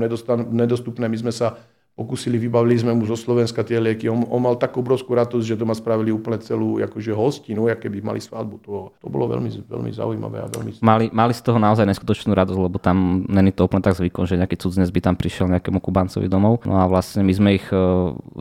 [0.55, 1.11] nedostupné.
[1.11, 1.59] My sme sa
[1.99, 4.07] pokusili, vybavili sme mu zo Slovenska tie lieky.
[4.07, 7.99] On, on mal takú obrovskú radosť, že doma spravili úplne celú akože hostinu, aké by
[7.99, 8.55] mali svadbu.
[8.63, 10.79] To, to bolo veľmi, veľmi zaujímavé a veľmi...
[10.79, 14.39] Mali, mali z toho naozaj neskutočnú radosť, lebo tam není to úplne tak zvykom, že
[14.39, 16.63] nejaký cudzinec by tam prišiel nejakému Kubancovi domov.
[16.63, 17.83] No a vlastne my sme ich, e,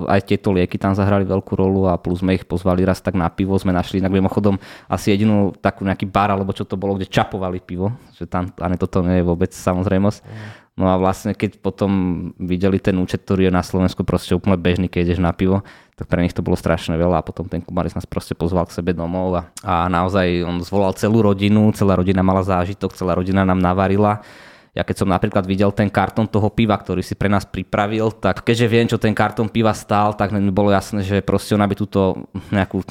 [0.07, 3.27] aj tieto lieky tam zahrali veľkú rolu a plus sme ich pozvali raz tak na
[3.27, 4.55] pivo, sme našli inak mimochodom
[4.87, 8.79] asi jedinú takú nejaký bar, alebo čo to bolo, kde čapovali pivo, že tam, ani
[8.79, 10.23] toto nie je vôbec samozrejmosť.
[10.23, 11.91] Mm No a vlastne keď potom
[12.38, 15.67] videli ten účet, ktorý je na Slovensku proste úplne bežný, keď ideš na pivo,
[15.99, 18.79] tak pre nich to bolo strašne veľa a potom ten Kubaris nás proste pozval k
[18.79, 23.43] sebe domov a, a naozaj on zvolal celú rodinu, celá rodina mala zážitok, celá rodina
[23.43, 24.23] nám navarila.
[24.71, 28.47] Ja keď som napríklad videl ten kartón toho piva, ktorý si pre nás pripravil, tak
[28.47, 31.75] keďže viem, čo ten kartón piva stál, tak mi bolo jasné, že proste on aby
[31.75, 32.87] túto nejakú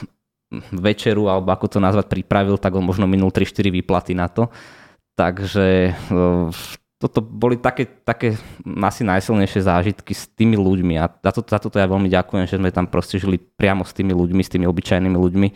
[0.75, 4.51] večeru, alebo ako to nazvať, pripravil, tak on možno minul 3-4 výplaty na to.
[5.15, 5.95] Takže
[6.97, 8.33] toto boli také, také
[8.65, 12.57] asi najsilnejšie zážitky s tými ľuďmi a za, to, za toto ja veľmi ďakujem, že
[12.57, 15.47] sme tam proste žili priamo s tými ľuďmi, s tými obyčajnými ľuďmi,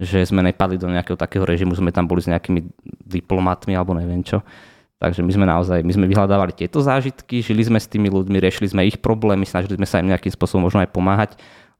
[0.00, 2.64] že sme nepadli do nejakého takého režimu, sme tam boli s nejakými
[3.04, 4.40] diplomatmi alebo neviem čo.
[4.96, 8.72] Takže my sme naozaj, my sme vyhľadávali tieto zážitky, žili sme s tými ľuďmi, riešili
[8.72, 11.30] sme ich problémy, snažili sme sa im nejakým spôsobom možno aj pomáhať.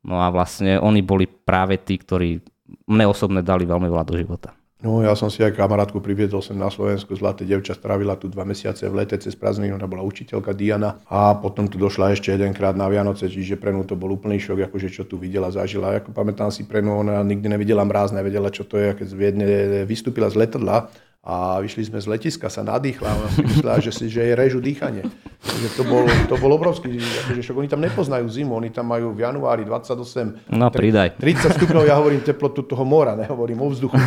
[0.05, 2.45] No a vlastne oni boli práve tí, ktorí
[2.85, 4.53] mne osobne dali veľmi veľa do života.
[4.77, 8.45] No ja som si aj kamarátku priviedol sem na Slovensku, zlaté devča, strávila tu dva
[8.45, 12.77] mesiace v lete cez prázdniny, ona bola učiteľka Diana a potom tu došla ešte jedenkrát
[12.77, 15.97] na Vianoce, čiže pre ňu to bol úplný šok, akože čo tu videla, zažila.
[15.97, 19.17] Ako pamätám si pre ňu, ona nikdy nevidela mráz, nevedela, čo to je, keď z
[19.17, 19.45] Viedne
[19.89, 20.93] vystúpila z letadla
[21.27, 24.63] a vyšli sme z letiska, sa nadýchla ona si myslela, že, si, že je režu
[24.63, 25.03] dýchanie.
[25.43, 29.11] Takže to bol, to bol obrovský, akože však oni tam nepoznajú zimu, oni tam majú
[29.11, 31.19] v januári 28, no, pridaj.
[31.19, 33.99] 30 stupňov, ja hovorím teplotu toho mora, nehovorím o vzduchu,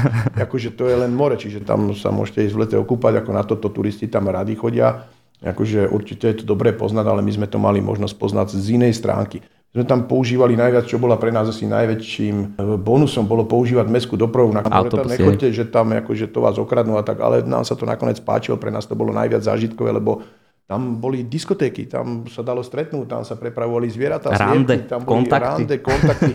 [0.47, 3.43] akože to je len more, čiže tam sa môžete ísť v lete okúpať, ako na
[3.43, 5.11] toto turisti tam radi chodia.
[5.39, 8.95] Akože určite je to dobré poznať, ale my sme to mali možnosť poznať z inej
[8.95, 13.85] stránky sme tam používali najviac, čo bola pre nás asi najväčším e, bonusom, bolo používať
[13.85, 17.61] mestskú dopravu na Autobus, Nechoďte, že tam akože to vás okradnú a tak, ale nám
[17.61, 20.25] sa to nakoniec páčilo, pre nás to bolo najviac zážitkové, lebo
[20.69, 25.13] tam boli diskotéky, tam sa dalo stretnúť, tam sa prepravovali zvieratá, rande, zvierky, tam boli
[25.25, 25.45] kontakty.
[25.65, 26.31] rande, kontakty.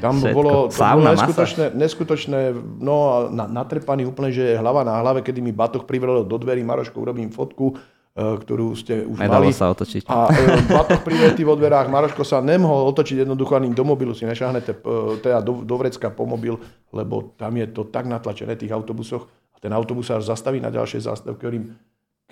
[0.00, 0.36] Tam Všetko.
[0.36, 2.40] bolo, to Sauna, bolo neskutočné, neskutočné,
[2.80, 7.28] no natrepaný úplne, že hlava na hlave, kedy mi batoh privrelo do dverí, Maroško, urobím
[7.28, 7.76] fotku,
[8.14, 9.54] ktorú ste už Nedalo mali.
[9.54, 10.06] sa otočiť.
[10.06, 14.22] A e, batoh privetý vo dverách, Maroško sa nemohol otočiť jednoducho ani do mobilu, si
[14.22, 14.78] nešahnete e,
[15.18, 16.54] teda do, do vrecka po mobil,
[16.94, 19.26] lebo tam je to tak natlačené v tých autobusoch.
[19.26, 21.74] A ten autobusár zastaví na ďalšej zástavke, hovorím,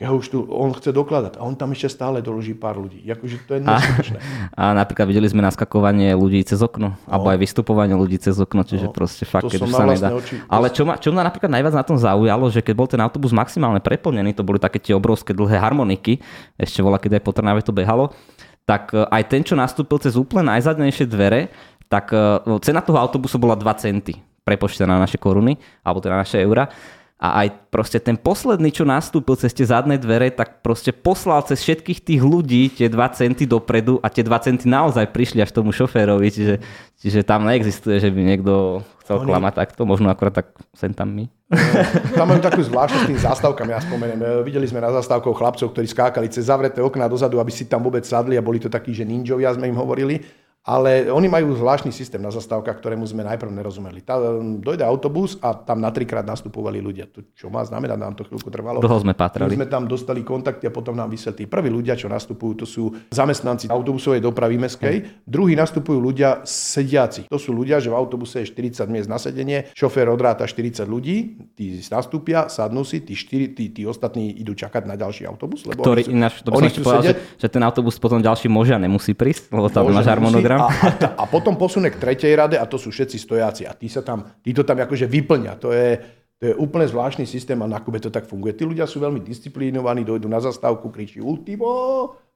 [0.05, 3.03] ho už tu, on chce dokladať a on tam ešte stále doloží pár ľudí.
[3.05, 4.19] Akože to je neskutočné.
[4.61, 8.87] A napríklad videli sme naskakovanie ľudí cez okno, alebo aj vystupovanie ľudí cez okno, čiže
[8.87, 10.09] No, proste fakt, keď už na sa nedá.
[10.13, 12.99] oči- Ale čo ma, čo ma napríklad najviac na tom zaujalo, že keď bol ten
[12.99, 16.19] autobus maximálne preplnený, to boli také tie obrovské dlhé harmoniky,
[16.55, 18.11] ešte bola, keď aj po Trnave to behalo,
[18.63, 21.51] tak e, aj ten, čo nastúpil cez úplne najzadnejšie dvere,
[21.87, 26.39] tak e, cena toho autobusu bola 2 centy prepočtená na naše koruny, alebo teda naše
[26.39, 26.67] eura.
[27.23, 31.63] A aj proste ten posledný, čo nastúpil cez tie zadné dvere, tak proste poslal cez
[31.63, 35.71] všetkých tých ľudí tie 2 centy dopredu a tie 2 centy naozaj prišli až tomu
[35.71, 36.59] šoférovi, čiže,
[36.99, 41.15] čiže tam neexistuje, že by niekto chcel Oni- klamať takto, možno akorát tak sem tam
[41.15, 41.31] my.
[42.17, 44.19] Tam majú takú zvláštnosť s tým zástavkami, ja spomeniem.
[44.19, 47.85] E, Videli sme na zástavkov chlapcov, ktorí skákali cez zavreté okná dozadu, aby si tam
[47.85, 50.42] vôbec sadli a boli to takí, že ninjovia sme im hovorili.
[50.63, 53.99] Ale oni majú zvláštny systém na zastávkach, ktorému sme najprv nerozumeli.
[53.99, 54.15] Tá,
[54.63, 57.11] dojde autobus a tam na trikrát nastupovali ľudia.
[57.11, 58.79] To čo má znamená, nám to chvíľku trvalo.
[58.79, 59.59] Dlho sme My pátrali.
[59.59, 61.51] sme tam dostali kontakty a potom nám vysvetlí.
[61.51, 65.27] Prví ľudia, čo nastupujú, to sú zamestnanci autobusovej dopravy meskej.
[65.27, 67.27] Druhí nastupujú ľudia sediaci.
[67.27, 71.43] To sú ľudia, že v autobuse je 40 miest na sedenie, šofér odráta 40 ľudí,
[71.59, 75.67] tí nastúpia, sadnú si, tí, 4, tí, tí ostatní idú čakať na ďalší autobus.
[75.67, 78.47] Lebo Ktorý oni sú- ináč, to by oni povedal, že, že ten autobus potom ďalší
[78.47, 80.52] môže a nemusí prísť, lebo tam máš musí.
[80.59, 81.17] Harmonogram.
[81.17, 83.63] A, a, a potom posunie k tretej rade a to sú všetci stojáci.
[83.65, 85.53] A tí, sa tam, tí to tam akože vyplňa.
[85.63, 85.97] To je,
[86.37, 88.53] to je úplne zvláštny systém a na Kube to tak funguje.
[88.53, 91.71] Tí ľudia sú veľmi disciplinovaní, dojdu na zastávku, kričí ultimo,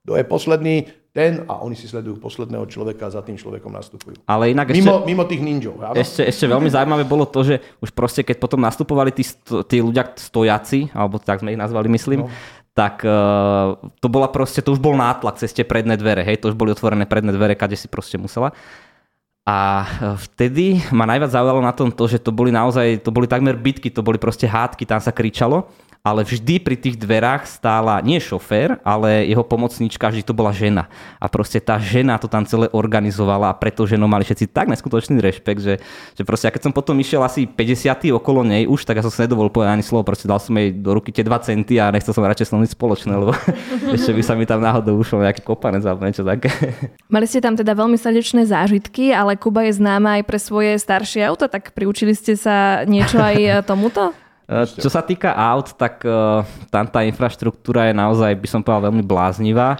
[0.06, 4.22] to je posledný, ten a oni si sledujú posledného človeka a za tým človekom nastupujú.
[4.30, 4.78] Ale inak ešte...
[4.78, 5.82] Mimo, mimo tých ninjov.
[5.82, 5.98] Áno?
[5.98, 9.26] Ešte, ešte veľmi zaujímavé bolo to, že už proste keď potom nastupovali tí,
[9.66, 12.30] tí ľudia stojaci, alebo tak sme ich nazvali, myslím, no.
[12.76, 16.52] Tak uh, to bola proste, to už bol nátlak cez tie predné dvere, hej, to
[16.52, 18.52] už boli otvorené predné dvere, kade si proste musela.
[19.46, 23.30] A e, vtedy ma najviac zaujalo na tom to, že to boli naozaj, to boli
[23.30, 25.70] takmer bitky, to boli proste hádky, tam sa kričalo,
[26.02, 30.86] ale vždy pri tých dverách stála nie šofér, ale jeho pomocníčka, vždy to bola žena.
[31.18, 35.18] A proste tá žena to tam celé organizovala a preto ženou mali všetci tak neskutočný
[35.18, 35.74] rešpekt, že,
[36.14, 39.10] že proste, a keď som potom išiel asi 50 okolo nej už, tak ja som
[39.10, 41.90] si nedovolil povedať ani slovo, proste dal som jej do ruky tie 2 centy a
[41.90, 43.32] nechcel som radšej s ňou nič spoločné, lebo
[43.96, 46.50] ešte by sa mi tam náhodou ušlo nejaký kopanec alebo niečo také.
[47.06, 51.26] Mali ste tam teda veľmi srdečné zážitky, ale Kuba je známa aj pre svoje staršie
[51.26, 54.25] auta, tak priučili ste sa niečo aj tomuto?
[54.46, 56.14] Čo sa týka aut, tak e,
[56.70, 59.74] tam tá infraštruktúra je naozaj, by som povedal, veľmi bláznivá.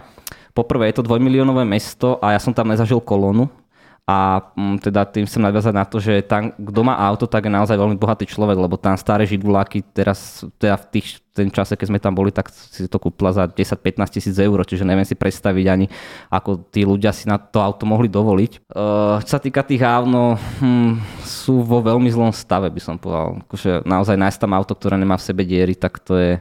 [0.51, 3.47] Poprvé je to dvojmiliónové mesto a ja som tam nezažil kolónu.
[4.07, 7.51] A mm, teda tým chcem nadviazať na to, že tam, kto má auto, tak je
[7.51, 11.87] naozaj veľmi bohatý človek, lebo tam staré žiguláky teraz, teda v tých, ten čase, keď
[11.91, 15.67] sme tam boli, tak si to kúpila za 10-15 tisíc eur, čiže neviem si predstaviť
[15.67, 15.91] ani,
[16.31, 18.71] ako tí ľudia si na to auto mohli dovoliť.
[19.27, 23.43] Čo sa týka tých aut, no, hm, sú vo veľmi zlom stave, by som povedal.
[23.43, 26.39] Akože naozaj nájsť tam auto, ktoré nemá v sebe diery, tak to je,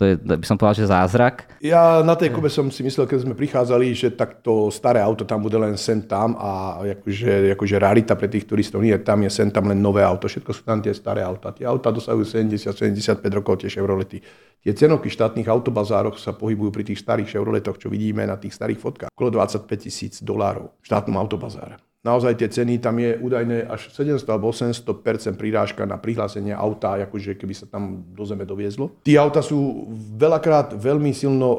[0.00, 1.60] to je, by som povedal, že zázrak.
[1.60, 5.44] Ja na tej Kube som si myslel, keď sme prichádzali, že takto staré auto tam
[5.44, 9.52] bude len sem tam a akože, akože rarita pre tých turistov nie, tam je sem
[9.52, 11.52] tam len nové auto, všetko sú tam tie staré auta.
[11.52, 14.24] Tie auta dosahujú 70-75 rokov, tie Chevrolety.
[14.64, 18.56] Tie cenovky v štátnych autobazároch sa pohybujú pri tých starých Chevroletoch, čo vidíme na tých
[18.56, 21.89] starých fotkách, okolo 25 tisíc dolárov v štátnom autobazáre.
[22.00, 27.36] Naozaj tie ceny, tam je údajné až 700 alebo 800 prirážka na prihlásenie auta, akože
[27.36, 28.96] keby sa tam do zeme doviezlo.
[29.04, 29.84] Tí auta sú
[30.16, 31.58] veľakrát veľmi silno uh,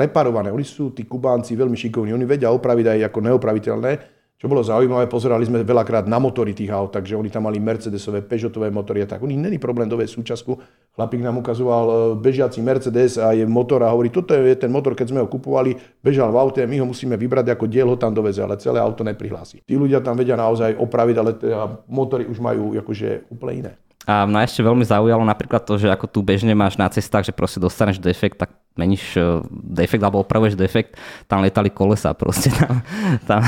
[0.00, 0.48] reparované.
[0.48, 2.16] Oni sú, tí Kubánci, veľmi šikovní.
[2.16, 4.21] Oni vedia opraviť aj ako neopraviteľné.
[4.42, 8.26] Čo bolo zaujímavé, pozerali sme veľakrát na motory tých aut, takže oni tam mali Mercedesové,
[8.26, 9.22] Peugeotové motory a tak.
[9.22, 10.58] Oni není problém doviesť súčasku.
[10.98, 14.98] Chlapík nám ukazoval e, bežiaci Mercedes a je motor a hovorí, toto je ten motor,
[14.98, 18.10] keď sme ho kupovali, bežal v aute, my ho musíme vybrať ako diel, ho tam
[18.10, 19.62] doveze, ale celé auto neprihlási.
[19.62, 23.72] Tí ľudia tam vedia naozaj opraviť, ale teda motory už majú akože úplne iné.
[24.10, 27.30] A mňa ešte veľmi zaujalo napríklad to, že ako tu bežne máš na cestách, že
[27.30, 30.96] proste dostaneš defekt, tak meníš e, defekt alebo opravuješ defekt,
[31.28, 32.48] tam letali kolesa proste.
[32.62, 32.78] Tam,
[33.26, 33.40] tam,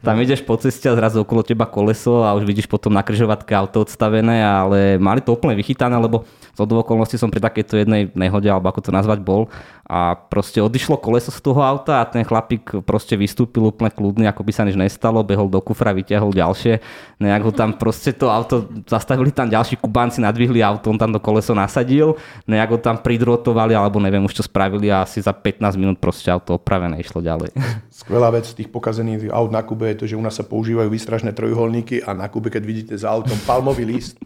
[0.00, 3.52] tam ideš po ceste a zrazu okolo teba koleso a už vidíš potom na kryžovatke
[3.52, 8.46] auto odstavené, ale mali to úplne vychytané, lebo z okolností som pri takejto jednej nehode,
[8.46, 9.48] alebo ako to nazvať bol,
[9.92, 14.40] a proste odišlo koleso z toho auta a ten chlapík proste vystúpil úplne kľudný, ako
[14.40, 16.80] by sa nič nestalo, behol do kufra, vyťahol ďalšie.
[17.20, 21.20] Nejak ho tam proste to auto, zastavili tam ďalší kubánci, nadvihli auto, on tam to
[21.20, 22.16] koleso nasadil,
[22.48, 26.32] nejak ho tam pridrotovali, alebo neviem už čo spravili a asi za 15 minút proste
[26.32, 27.52] auto opravené išlo ďalej.
[27.92, 31.36] Skvelá vec tých pokazených aut na Kube je to, že u nás sa používajú výstražné
[31.36, 34.16] trojuholníky a na Kube, keď vidíte za autom palmový list,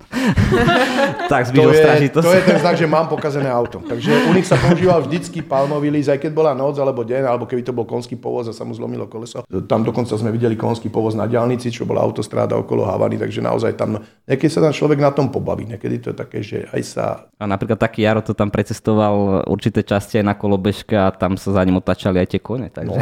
[1.33, 3.83] tak to je, to to je ten znak, že mám pokazené auto.
[3.83, 5.56] Takže u nich sa používal vždycky palmový
[5.88, 8.69] list, aj keď bola noc alebo deň, alebo keby to bol konský povoz a sa
[8.69, 9.40] mu zlomilo koleso.
[9.64, 13.73] Tam dokonca sme videli konský povoz na diálnici, čo bola autostráda okolo Havany, takže naozaj
[13.79, 17.05] tam, niekedy sa tam človek na tom pobaví, niekedy to je také, že aj sa...
[17.40, 21.57] A napríklad taký Jaro to tam precestoval určité časti aj na kolobežke a tam sa
[21.57, 22.69] za ním otačali aj tie kone.
[22.73, 22.90] Takže...
[22.90, 22.97] No,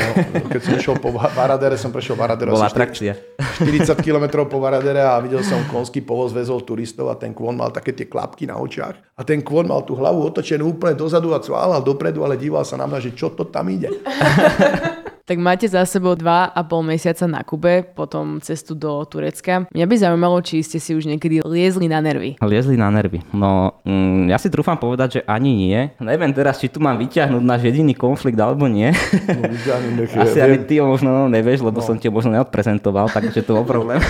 [0.50, 2.52] keď som išiel po Varadere, som prešiel Varadere.
[2.52, 3.16] Bola atrakcia.
[3.62, 7.70] 40 km po Varadere a videl som konský povoz, vezol turistov a ten kvon mal
[7.70, 9.14] také tie klapky na očiach.
[9.14, 12.78] A ten kvon mal tú hlavu otočenú úplne dozadu a cválal dopredu, ale díval sa
[12.78, 13.90] na mňa, že čo to tam ide.
[15.24, 19.64] tak máte za sebou dva a pol mesiaca na Kube, potom cestu do Turecka.
[19.72, 22.36] Mňa by zaujímalo, či ste si už niekedy liezli na nervy.
[22.44, 23.24] Liezli na nervy.
[23.32, 25.80] No, mm, ja si trúfam povedať, že ani nie.
[25.96, 28.92] Neviem teraz, či tu mám vyťahnuť náš jediný konflikt alebo nie.
[29.32, 29.48] No,
[30.28, 31.84] Asi ani ty možno no, nevieš, lebo no.
[31.84, 34.04] som ti možno neodprezentoval, takže to bol problém.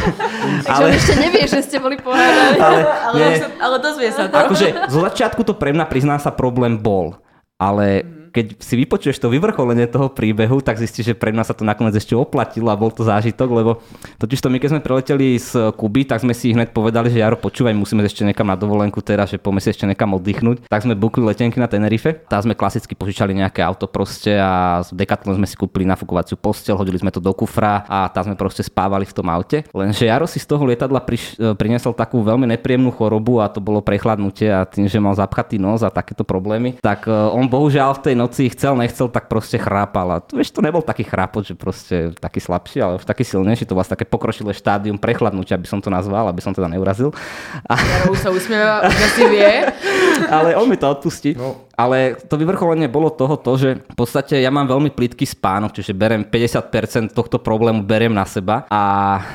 [0.66, 0.98] ale...
[0.98, 3.26] ešte nevieš, že ste boli pohádali, ale, ale,
[3.62, 4.34] ale dozvie sa to.
[4.34, 7.14] Akože zo začiatku to pre mňa, priznám sa, problém bol.
[7.58, 11.54] Ale mm keď si vypočuješ to vyvrcholenie toho príbehu, tak zistíš, že pre nás sa
[11.54, 13.70] to nakoniec ešte oplatilo a bol to zážitok, lebo
[14.18, 17.38] totiž to my keď sme preleteli z Kuby, tak sme si hneď povedali, že Jaro,
[17.38, 20.66] počúvaj, musíme ešte nekam na dovolenku teraz, že poďme si ešte nekam oddychnúť.
[20.66, 24.90] Tak sme bukli letenky na Tenerife, tam sme klasicky požičali nejaké auto proste a z
[24.98, 28.66] Decathlon sme si kúpili nafukovaciu postel, hodili sme to do kufra a tam sme proste
[28.66, 29.62] spávali v tom aute.
[29.70, 33.62] Lenže Jaro si z toho lietadla priš- e, priniesol takú veľmi nepríjemnú chorobu a to
[33.62, 38.00] bolo prechladnutie a tým, že mal zapchatý nos a takéto problémy, tak e, on bohužiaľ
[38.00, 40.16] v tej noci chcel, nechcel, tak proste chrápal.
[40.16, 43.68] A to, vieš, to nebol taký chrápot, že proste taký slabší, ale už taký silnejší.
[43.68, 47.12] To vlastne také pokročilé štádium prechladnutia, aby som to nazval, aby som teda neurazil.
[47.68, 47.76] A...
[47.76, 49.52] Ja už sa usmieva, už asi vie.
[50.40, 51.36] ale on mi to odpustí.
[51.36, 51.68] No.
[51.74, 55.94] Ale to vyvrcholenie bolo toho to, že v podstate ja mám veľmi plitký spánok, čiže
[55.94, 58.82] berem 50% tohto problému beriem na seba a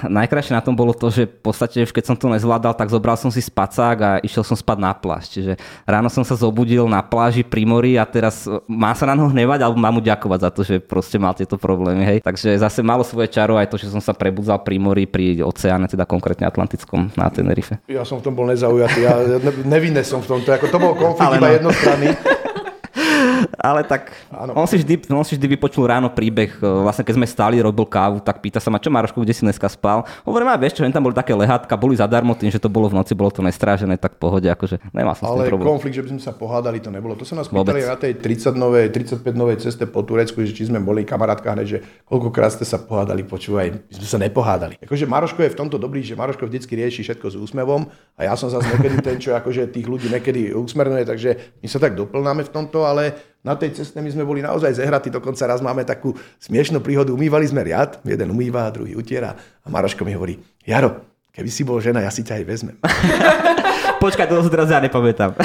[0.08, 3.28] najkrajšie na tom bolo to, že v podstate keď som to nezvládal, tak zobral som
[3.28, 5.28] si spacák a išiel som spať na pláž.
[5.32, 9.28] Čiže ráno som sa zobudil na pláži pri mori a teraz má sa na neho
[9.28, 12.08] hnevať alebo mám mu ďakovať za to, že proste mal tieto problémy.
[12.08, 12.18] Hej.
[12.24, 15.92] Takže zase malo svoje čaro aj to, že som sa prebudzal pri mori, pri oceáne,
[15.92, 17.84] teda konkrétne Atlantickom na Tenerife.
[17.92, 19.20] Ja som v tom bol nezaujatý, ja
[19.68, 21.56] nevinne som v tomto, ako to bol konflikt iba no.
[21.60, 22.10] jednostranný.
[23.70, 27.28] Ale tak on si, vždy, on si vždy vypočul ráno príbeh, e, vlastne keď sme
[27.28, 30.04] stáli, robil kávu, tak pýta sa ma, čo Marošku, kde si dneska spal?
[30.24, 32.98] Hovorím, a vieš čo, tam boli také lehátka, boli zadarmo tým, že to bolo v
[32.98, 35.68] noci, bolo to nestrážené, tak pohode, akože nemal som Ale s tým problém.
[35.76, 37.14] konflikt, že by sme sa pohádali, to nebolo.
[37.20, 40.70] To sa nás pýtali na tej 30 novej, 35 novej ceste po Turecku, že či
[40.70, 44.80] sme boli kamarátka hneď, že koľkokrát ste sa pohádali, počúvaj, my sme sa nepohádali.
[44.80, 48.34] Akože Maroško je v tomto dobrý, že Maroško vždycky rieši všetko s úsmevom a ja
[48.38, 52.46] som zase niekedy ten, čo akože tých ľudí niekedy usmernuje, takže my sa tak doplnáme
[52.46, 53.09] v tomto, ale
[53.40, 56.12] na tej ceste my sme boli naozaj zehratí, dokonca raz máme takú
[56.44, 61.50] smiešnú príhodu, umývali sme riad, jeden umýva, druhý utiera a Maroško mi hovorí, Jaro, keby
[61.50, 62.76] si bol žena, ja si ťa aj vezmem.
[64.04, 65.36] Počkaj, to si teraz ja nepamätám.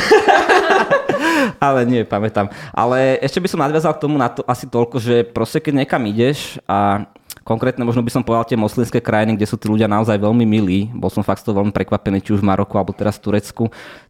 [1.64, 2.50] Ale nie, pamätám.
[2.74, 6.02] Ale ešte by som nadviazal k tomu na to asi toľko, že proste keď niekam
[6.04, 7.08] ideš a
[7.44, 10.88] konkrétne možno by som povedal tie moslimské krajiny, kde sú tí ľudia naozaj veľmi milí,
[10.96, 13.64] bol som fakt z toho veľmi prekvapený, či už v Maroku alebo teraz v Turecku,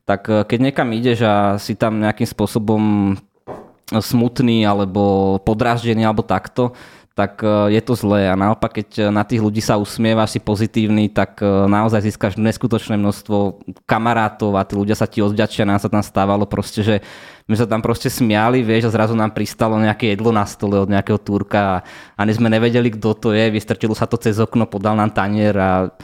[0.06, 3.14] tak eh, keď niekam ideš a si tam nejakým spôsobom
[3.92, 6.72] smutný alebo podráždený alebo takto,
[7.14, 8.26] tak e, je to zlé.
[8.26, 12.98] A naopak, keď na tých ľudí sa usmievaš, si pozitívny, tak e, naozaj získaš neskutočné
[12.98, 15.62] množstvo kamarátov a tí ľudia sa ti odďačia.
[15.62, 16.96] Nám sa tam stávalo proste, že
[17.46, 20.90] my sa tam proste smiali, vieš, a zrazu nám pristalo nejaké jedlo na stole od
[20.90, 21.82] nejakého Turka a
[22.18, 23.46] ani sme nevedeli, kto to je.
[23.46, 25.94] Vystrčilo sa to cez okno, podal nám tanier a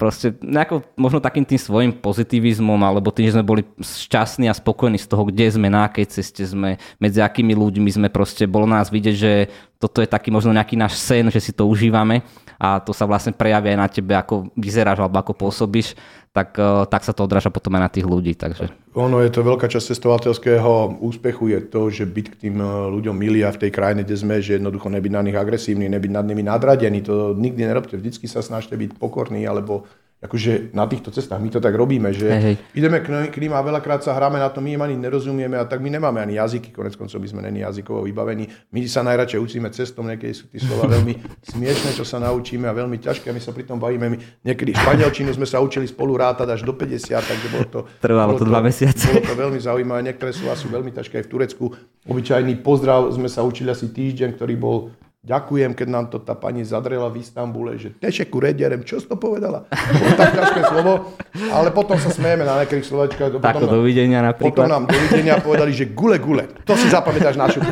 [0.00, 4.96] proste nejako možno takým tým svojim pozitivizmom alebo tým, že sme boli šťastní a spokojní
[4.96, 8.88] z toho, kde sme, na akej ceste sme, medzi akými ľuďmi sme proste, bolo nás
[8.88, 12.24] vidieť, že toto je taký možno nejaký náš sen, že si to užívame
[12.56, 15.92] a to sa vlastne prejavia aj na tebe, ako vyzeráš alebo ako pôsobíš
[16.30, 18.38] tak, eh, tak sa to odráža potom aj na tých ľudí.
[18.38, 18.70] Takže.
[18.94, 23.14] Ono je to veľká časť cestovateľského úspechu je to, že byť k tým eh, ľuďom
[23.14, 26.24] milí a v tej krajine, kde sme, že jednoducho nebyť na nich agresívny, nebyť nad
[26.26, 27.02] nimi nadradený.
[27.06, 27.98] To nikdy nerobte.
[27.98, 29.90] Vždycky sa snažte byť pokorný alebo
[30.20, 32.56] akože na týchto cestách my to tak robíme, že Hej, hej.
[32.76, 35.80] ideme k ním a veľakrát sa hráme na to, my im ani nerozumieme a tak
[35.80, 38.44] my nemáme ani jazyky, konec koncov my sme není jazykovo vybavení.
[38.68, 41.16] My sa najradšej učíme cestom, niekedy sú tie slova veľmi
[41.56, 44.12] smiešne, čo sa naučíme a veľmi ťažké a my sa pri tom bavíme.
[44.12, 47.80] My niekedy španielčinu sme sa učili spolu rátať až do 50, takže bolo to...
[48.04, 49.08] Trvalo bolo to dva mesiace.
[49.08, 51.64] Bolo to veľmi zaujímavé, niektoré slova sú veľmi ťažké aj v Turecku.
[52.04, 56.64] Obyčajný pozdrav sme sa učili asi týždeň, ktorý bol Ďakujem, keď nám to tá pani
[56.64, 59.68] zadrela v Istambule, že tešeku redierem, čo si to povedala?
[59.68, 61.12] Bolo tak ťažké slovo,
[61.52, 63.36] ale potom sa smejeme na niektorých slovačkách.
[63.36, 64.64] Tako dovidenia Potom napríklad.
[64.64, 66.48] nám dovidenia povedali, že gule, gule.
[66.64, 67.68] To si zapamätáš na šupu.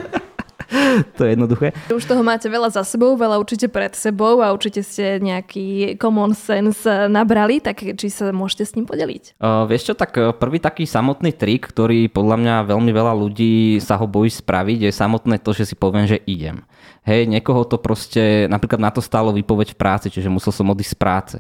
[1.17, 1.73] To je jednoduché.
[1.89, 6.37] Už toho máte veľa za sebou, veľa určite pred sebou a určite ste nejaký common
[6.37, 9.41] sense nabrali, tak či sa môžete s ním podeliť?
[9.41, 13.81] Uh, vieš čo, tak uh, prvý taký samotný trik, ktorý podľa mňa veľmi veľa ľudí
[13.81, 16.65] sa ho bojí spraviť, je samotné to, že si poviem, že idem.
[17.09, 20.93] Hej, niekoho to proste, napríklad na to stálo výpoveď v práci, čiže musel som odísť
[20.93, 21.37] z práce.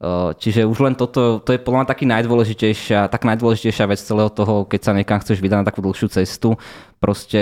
[0.00, 4.32] Uh, Čiže už len toto, to je podľa mňa taký najdôležitejšia, tak najdôležitejšia vec celého
[4.32, 6.56] toho, keď sa niekam chceš vydať na takú dlhšiu cestu,
[6.96, 7.40] proste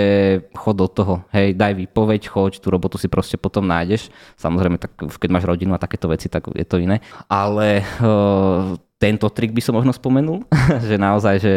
[0.51, 4.11] chod do toho, hej, daj výpoveď, choď, tú robotu si proste potom nájdeš.
[4.35, 6.99] Samozrejme, tak keď máš rodinu a takéto veci, tak je to iné.
[7.31, 10.43] Ale uh, tento trik by som možno spomenul,
[10.91, 11.53] že naozaj, že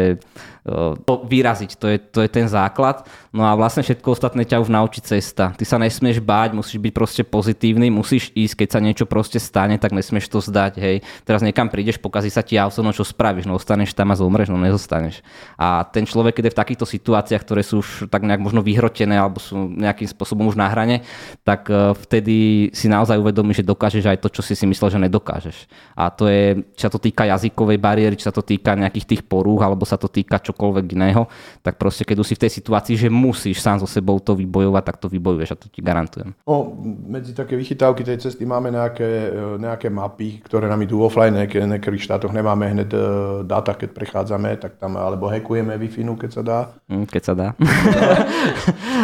[1.03, 3.03] to vyraziť, to je, to je ten základ.
[3.35, 5.51] No a vlastne všetko ostatné ťa už naučí cesta.
[5.51, 9.75] Ty sa nesmieš báť, musíš byť proste pozitívny, musíš ísť, keď sa niečo proste stane,
[9.75, 10.97] tak nesmieš to zdať, hej.
[11.27, 14.55] Teraz niekam prídeš, pokazí sa ti auto, no čo spravíš, no ostaneš tam a zomreš,
[14.55, 15.19] no nezostaneš.
[15.59, 19.19] A ten človek, keď je v takýchto situáciách, ktoré sú už tak nejak možno vyhrotené
[19.19, 21.03] alebo sú nejakým spôsobom už na hrane,
[21.43, 25.03] tak uh, vtedy si naozaj uvedomí, že dokážeš aj to, čo si si myslel, že
[25.03, 25.67] nedokážeš.
[25.97, 29.21] A to je, čo sa to týka jazykovej bariéry, či sa to týka nejakých tých
[29.27, 31.25] porúch, alebo sa to týka čokoľvek iného,
[31.65, 34.83] tak proste keď už si v tej situácii, že musíš sám so sebou to vybojovať,
[34.85, 36.37] tak to vybojuješ a to ti garantujem.
[36.45, 36.69] No,
[37.09, 41.49] medzi také vychytávky tej cesty máme nejaké, e, nejaké mapy, ktoré nám idú offline, v
[41.49, 42.99] niektorých štátoch nemáme hneď e,
[43.49, 46.59] dáta, keď prechádzame, tak tam alebo hackujeme wi keď sa dá.
[46.91, 47.47] Hm, Keď sa dá.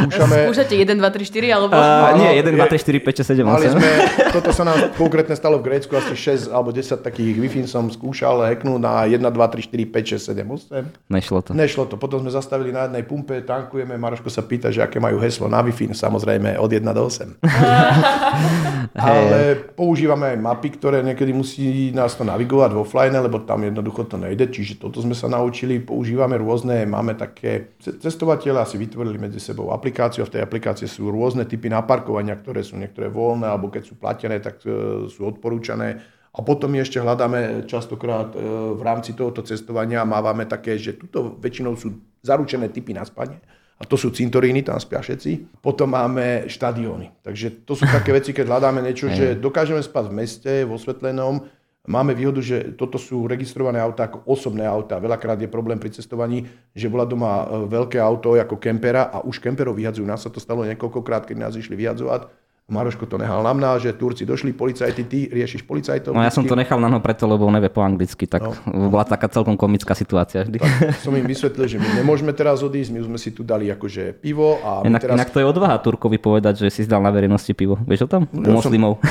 [0.04, 1.74] Skúšame, Skúšate 1, 2, 3, 4 alebo...
[1.74, 3.74] Uh, nie, Áno, 1, 2, 3, 4, 5, 6, 7, Mali 8.
[3.74, 3.90] sme,
[4.36, 8.46] toto sa nám konkrétne stalo v Grécku, asi 6 alebo 10 takých wi som skúšal
[8.46, 11.12] hacknúť na 1, 2, 3, 4, 5, 6, 7, 8.
[11.12, 11.52] Nešlo to.
[11.56, 11.96] Nešlo to.
[12.00, 15.60] Potom sme zastavili na jednej pumpe, tankujeme, Maroško sa pýta, že aké majú heslo na
[15.60, 17.40] wi samozrejme od 1 do 8.
[19.00, 19.40] Ale
[19.76, 24.18] používame aj mapy, ktoré niekedy musí nás to navigovať v offline, lebo tam jednoducho to
[24.20, 25.80] nejde, čiže toto sme sa naučili.
[25.80, 31.10] Používame rôzne, máme také, cestovateľe si vytvorili medzi sebou aplikáciu a v tej aplikácii sú
[31.10, 36.19] rôzne typy naparkovania, ktoré sú niektoré voľné, alebo keď sú platené, tak e, sú odporúčané.
[36.30, 38.38] A potom ešte hľadáme častokrát e,
[38.78, 43.42] v rámci tohoto cestovania mávame také, že tuto väčšinou sú zaručené typy na spanie.
[43.80, 45.64] A to sú cintoríny, tam spia všetci.
[45.64, 47.24] Potom máme štadióny.
[47.24, 51.48] Takže to sú také veci, keď hľadáme niečo, že dokážeme spať v meste, vo osvetlenom.
[51.90, 55.00] Máme výhodu, že toto sú registrované autá ako osobné autá.
[55.02, 59.42] Veľakrát je problém pri cestovaní, že bola doma e, veľké auto ako kempera a už
[59.42, 60.06] kemperov vyhadzujú.
[60.06, 62.30] Nás sa to stalo niekoľkokrát, keď nás išli vyhadzovať.
[62.70, 66.14] Maroško to nehal na mňa, že Turci došli, policajti, ty riešiš policajtov.
[66.14, 68.90] No ja som to nechal na no preto, lebo on nevie po anglicky, tak no.
[68.94, 70.62] bola taká celkom komická situácia vždy.
[70.62, 74.22] Tak som im vysvetlil, že my nemôžeme teraz odísť, my sme si tu dali akože
[74.22, 75.16] pivo a Inak, teraz...
[75.18, 77.82] inak to je odvaha Turkovi povedať, že si zdal na verejnosti pivo.
[77.90, 78.22] Vieš o tom?
[78.30, 78.94] U Ja moslimov.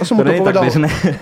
[0.00, 0.64] Ja som mu To to povedal,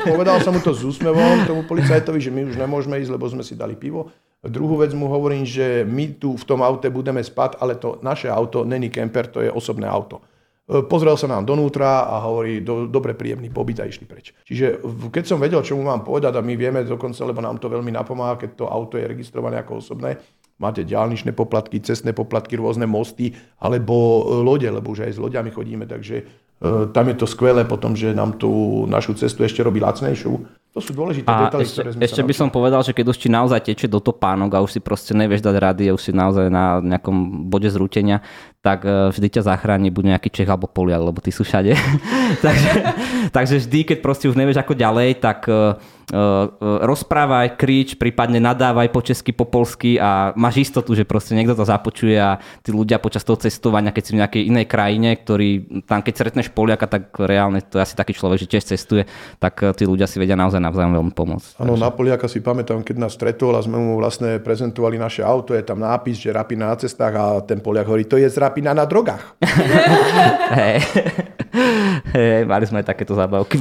[0.06, 3.42] povedal som mu to s úsmevom, tomu policajtovi, že my už nemôžeme ísť, lebo sme
[3.42, 4.14] si dali pivo.
[4.38, 8.30] Druhú vec mu hovorím, že my tu v tom aute budeme spať, ale to naše
[8.30, 10.22] auto není kemper, to je osobné auto.
[10.68, 14.36] E, Pozrel sa nám donútra a hovorí, do, dobre, príjemný pobyt a išli preč.
[14.44, 17.72] Čiže keď som vedel, čo mu mám povedať a my vieme dokonca, lebo nám to
[17.72, 20.20] veľmi napomáha, keď to auto je registrované ako osobné,
[20.60, 25.50] máte diálničné poplatky, cestné poplatky, rôzne mosty alebo e, lode, lebo už aj s loďami
[25.56, 26.24] chodíme, takže e,
[26.92, 30.67] tam je to skvelé potom, že nám tú našu cestu ešte robí lacnejšiu.
[30.78, 33.18] To sú dôležité A detaily, ešte, ktoré sme ešte by som povedal, že keď už
[33.18, 36.12] ti naozaj teče do topánok a už si proste nevieš dať rady a už si
[36.14, 38.22] naozaj na nejakom bode zrútenia,
[38.62, 41.74] tak eh, vždy ťa zachráni buď nejaký Čech alebo Poliak, lebo ty sú všade.
[42.46, 42.70] takže,
[43.34, 45.78] takže vždy, keď proste už nevieš ako ďalej, tak uh,
[46.60, 51.68] rozprávaj, krič, prípadne nadávaj po česky, po polsky a máš istotu, že proste niekto to
[51.68, 56.00] započuje a tí ľudia počas toho cestovania, keď si v nejakej inej krajine, ktorý tam
[56.00, 59.04] keď stretneš Poliaka, tak reálne to je asi taký človek, že tiež cestuje,
[59.36, 61.56] tak tí ľudia si vedia naozaj navzájom veľmi pomôcť.
[61.64, 65.56] Áno, na Poliaka si pamätám, keď nás stretol a sme mu vlastne prezentovali naše auto,
[65.56, 68.76] je tam nápis, že rapina na cestách a ten Poliak hovorí, to je z rapina
[68.76, 69.40] na drogách.
[70.60, 70.78] Hej.
[72.12, 73.56] Hej, mali sme aj takéto zábavky.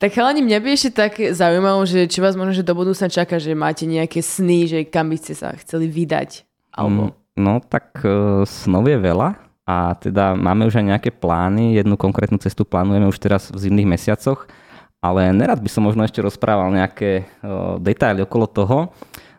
[0.00, 3.36] Tak chalani, mňa by ešte tak zaujímalo, že či vás možno, že do budúcna čaká,
[3.36, 6.48] že máte nejaké sny, že kam by ste sa chceli vydať.
[6.72, 7.12] Alebo...
[7.12, 11.78] Mm, No tak uh, snov je veľa a teda máme už aj nejaké plány.
[11.78, 14.50] Jednu konkrétnu cestu plánujeme už teraz v zimných mesiacoch
[15.00, 18.78] ale nerad by som možno ešte rozprával nejaké uh, detaily okolo toho.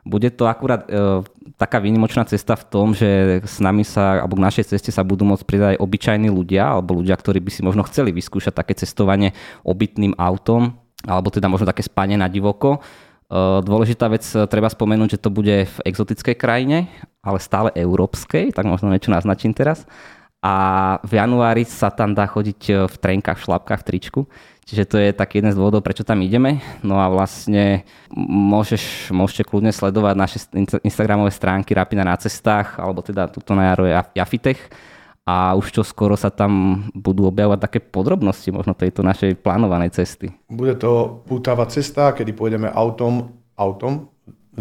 [0.02, 1.22] Bude to akurát uh,
[1.62, 5.22] taká výnimočná cesta v tom, že s nami sa, alebo k našej ceste sa budú
[5.30, 9.38] môcť pridať aj obyčajní ľudia, alebo ľudia, ktorí by si možno chceli vyskúšať také cestovanie
[9.62, 10.74] obytným autom,
[11.06, 12.82] alebo teda možno také spanie na divoko.
[13.64, 16.90] Dôležitá vec, treba spomenúť, že to bude v exotickej krajine,
[17.22, 19.86] ale stále európskej, tak možno niečo naznačím teraz.
[20.42, 20.54] A
[21.06, 24.22] v januári sa tam dá chodiť v trenkách, v šlapkách, v tričku.
[24.66, 26.66] Čiže to je taký jeden z dôvodov, prečo tam ideme.
[26.82, 27.86] No a vlastne
[28.26, 30.38] môžeš, môžete kľudne sledovať naše
[30.82, 34.62] Instagramové stránky Rapina na cestách, alebo teda tuto na jaro je Jafitech
[35.22, 40.34] a už čo skoro sa tam budú objavovať také podrobnosti možno tejto našej plánovanej cesty.
[40.50, 44.10] Bude to pútava cesta, kedy pôjdeme autom, autom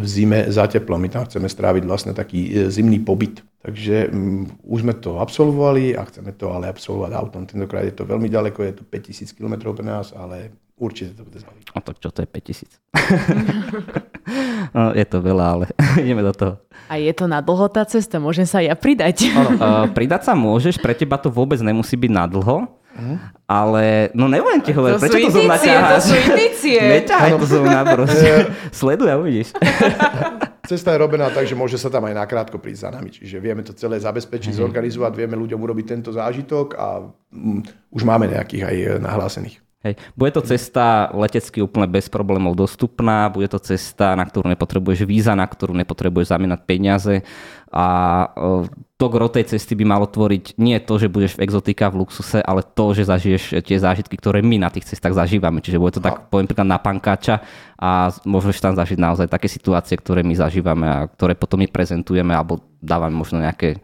[0.00, 0.96] v zime za teplom.
[0.96, 3.44] My tam chceme stráviť vlastne taký e, zimný pobyt.
[3.60, 7.44] Takže um, už sme to absolvovali a chceme to ale absolvovať autom.
[7.44, 11.36] Tentokrát je to veľmi ďaleko, je to 5000 km pre nás, ale určite to bude
[11.36, 11.68] zaujímavé.
[11.76, 12.80] A tak čo to je 5000?
[14.74, 15.64] no, je to veľa, ale
[16.02, 16.54] ideme do toho.
[16.88, 18.16] A je to na dlho tá cesta?
[18.16, 19.28] Môžem sa ja pridať?
[19.36, 22.79] Ano, uh, pridať sa môžeš, pre teba to vôbec nemusí byť na dlho.
[23.50, 26.80] Ale, no neviem ti hovoriť, prečo to zo mňa To sú indície.
[27.00, 28.30] Neťahaj to zo mňa proste.
[28.78, 29.48] Sleduj a uvidíš.
[30.70, 33.10] Cesta je robená tak, že môže sa tam aj nakrátko prísť za nami.
[33.10, 34.70] Čiže vieme to celé zabezpečiť, uh-huh.
[34.70, 37.58] zorganizovať, vieme ľuďom urobiť tento zážitok a um,
[37.90, 39.58] už máme nejakých aj nahlásených.
[39.80, 39.96] Hej.
[40.12, 45.32] Bude to cesta letecky úplne bez problémov dostupná, bude to cesta, na ktorú nepotrebuješ víza,
[45.32, 47.24] na ktorú nepotrebuješ zamínať peniaze
[47.72, 47.86] a
[49.00, 52.44] to gro tej cesty by malo tvoriť nie to, že budeš v exotika, v luxuse,
[52.44, 55.64] ale to, že zažiješ tie zážitky, ktoré my na tých cestách zažívame.
[55.64, 57.40] Čiže bude to tak, poviem príklad na pankáča
[57.80, 62.36] a môžeš tam zažiť naozaj také situácie, ktoré my zažívame a ktoré potom my prezentujeme
[62.36, 63.80] alebo dávame možno nejaké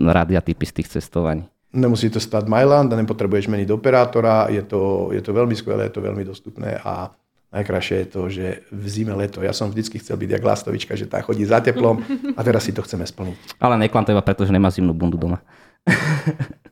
[0.00, 1.44] rady a typy z tých cestovaní.
[1.70, 5.94] Nemusí to stať Myland a nepotrebuješ meniť operátora, je to, je to veľmi skvelé, je
[5.94, 7.14] to veľmi dostupné a
[7.54, 11.06] najkrajšie je to, že v zime leto, ja som vždycky chcel byť jak lastovička, že
[11.06, 12.02] tá chodí za teplom
[12.38, 13.62] a teraz si to chceme splniť.
[13.62, 15.38] Ale neklam teba, pretože nemá zimnú bundu doma.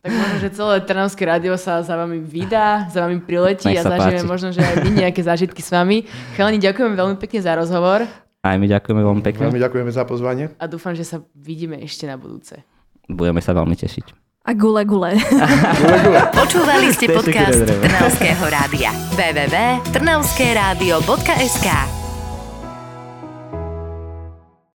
[0.02, 4.26] tak možno, že celé Trnavské rádio sa za vami vydá, za vami priletí a zažijeme
[4.26, 6.10] možno, že aj vy nejaké zážitky s vami.
[6.34, 8.02] Chalani, ďakujem veľmi pekne za rozhovor.
[8.42, 9.46] Aj my ďakujeme veľmi pekne.
[9.46, 10.50] Veľmi ďakujeme za pozvanie.
[10.58, 12.62] A dúfam, že sa vidíme ešte na budúce.
[13.06, 15.12] Budeme sa veľmi tešiť a gule gule.
[16.32, 18.88] Počúvali ste podcast Trnavského rádia.
[19.12, 21.97] www.trnavskeradio.sk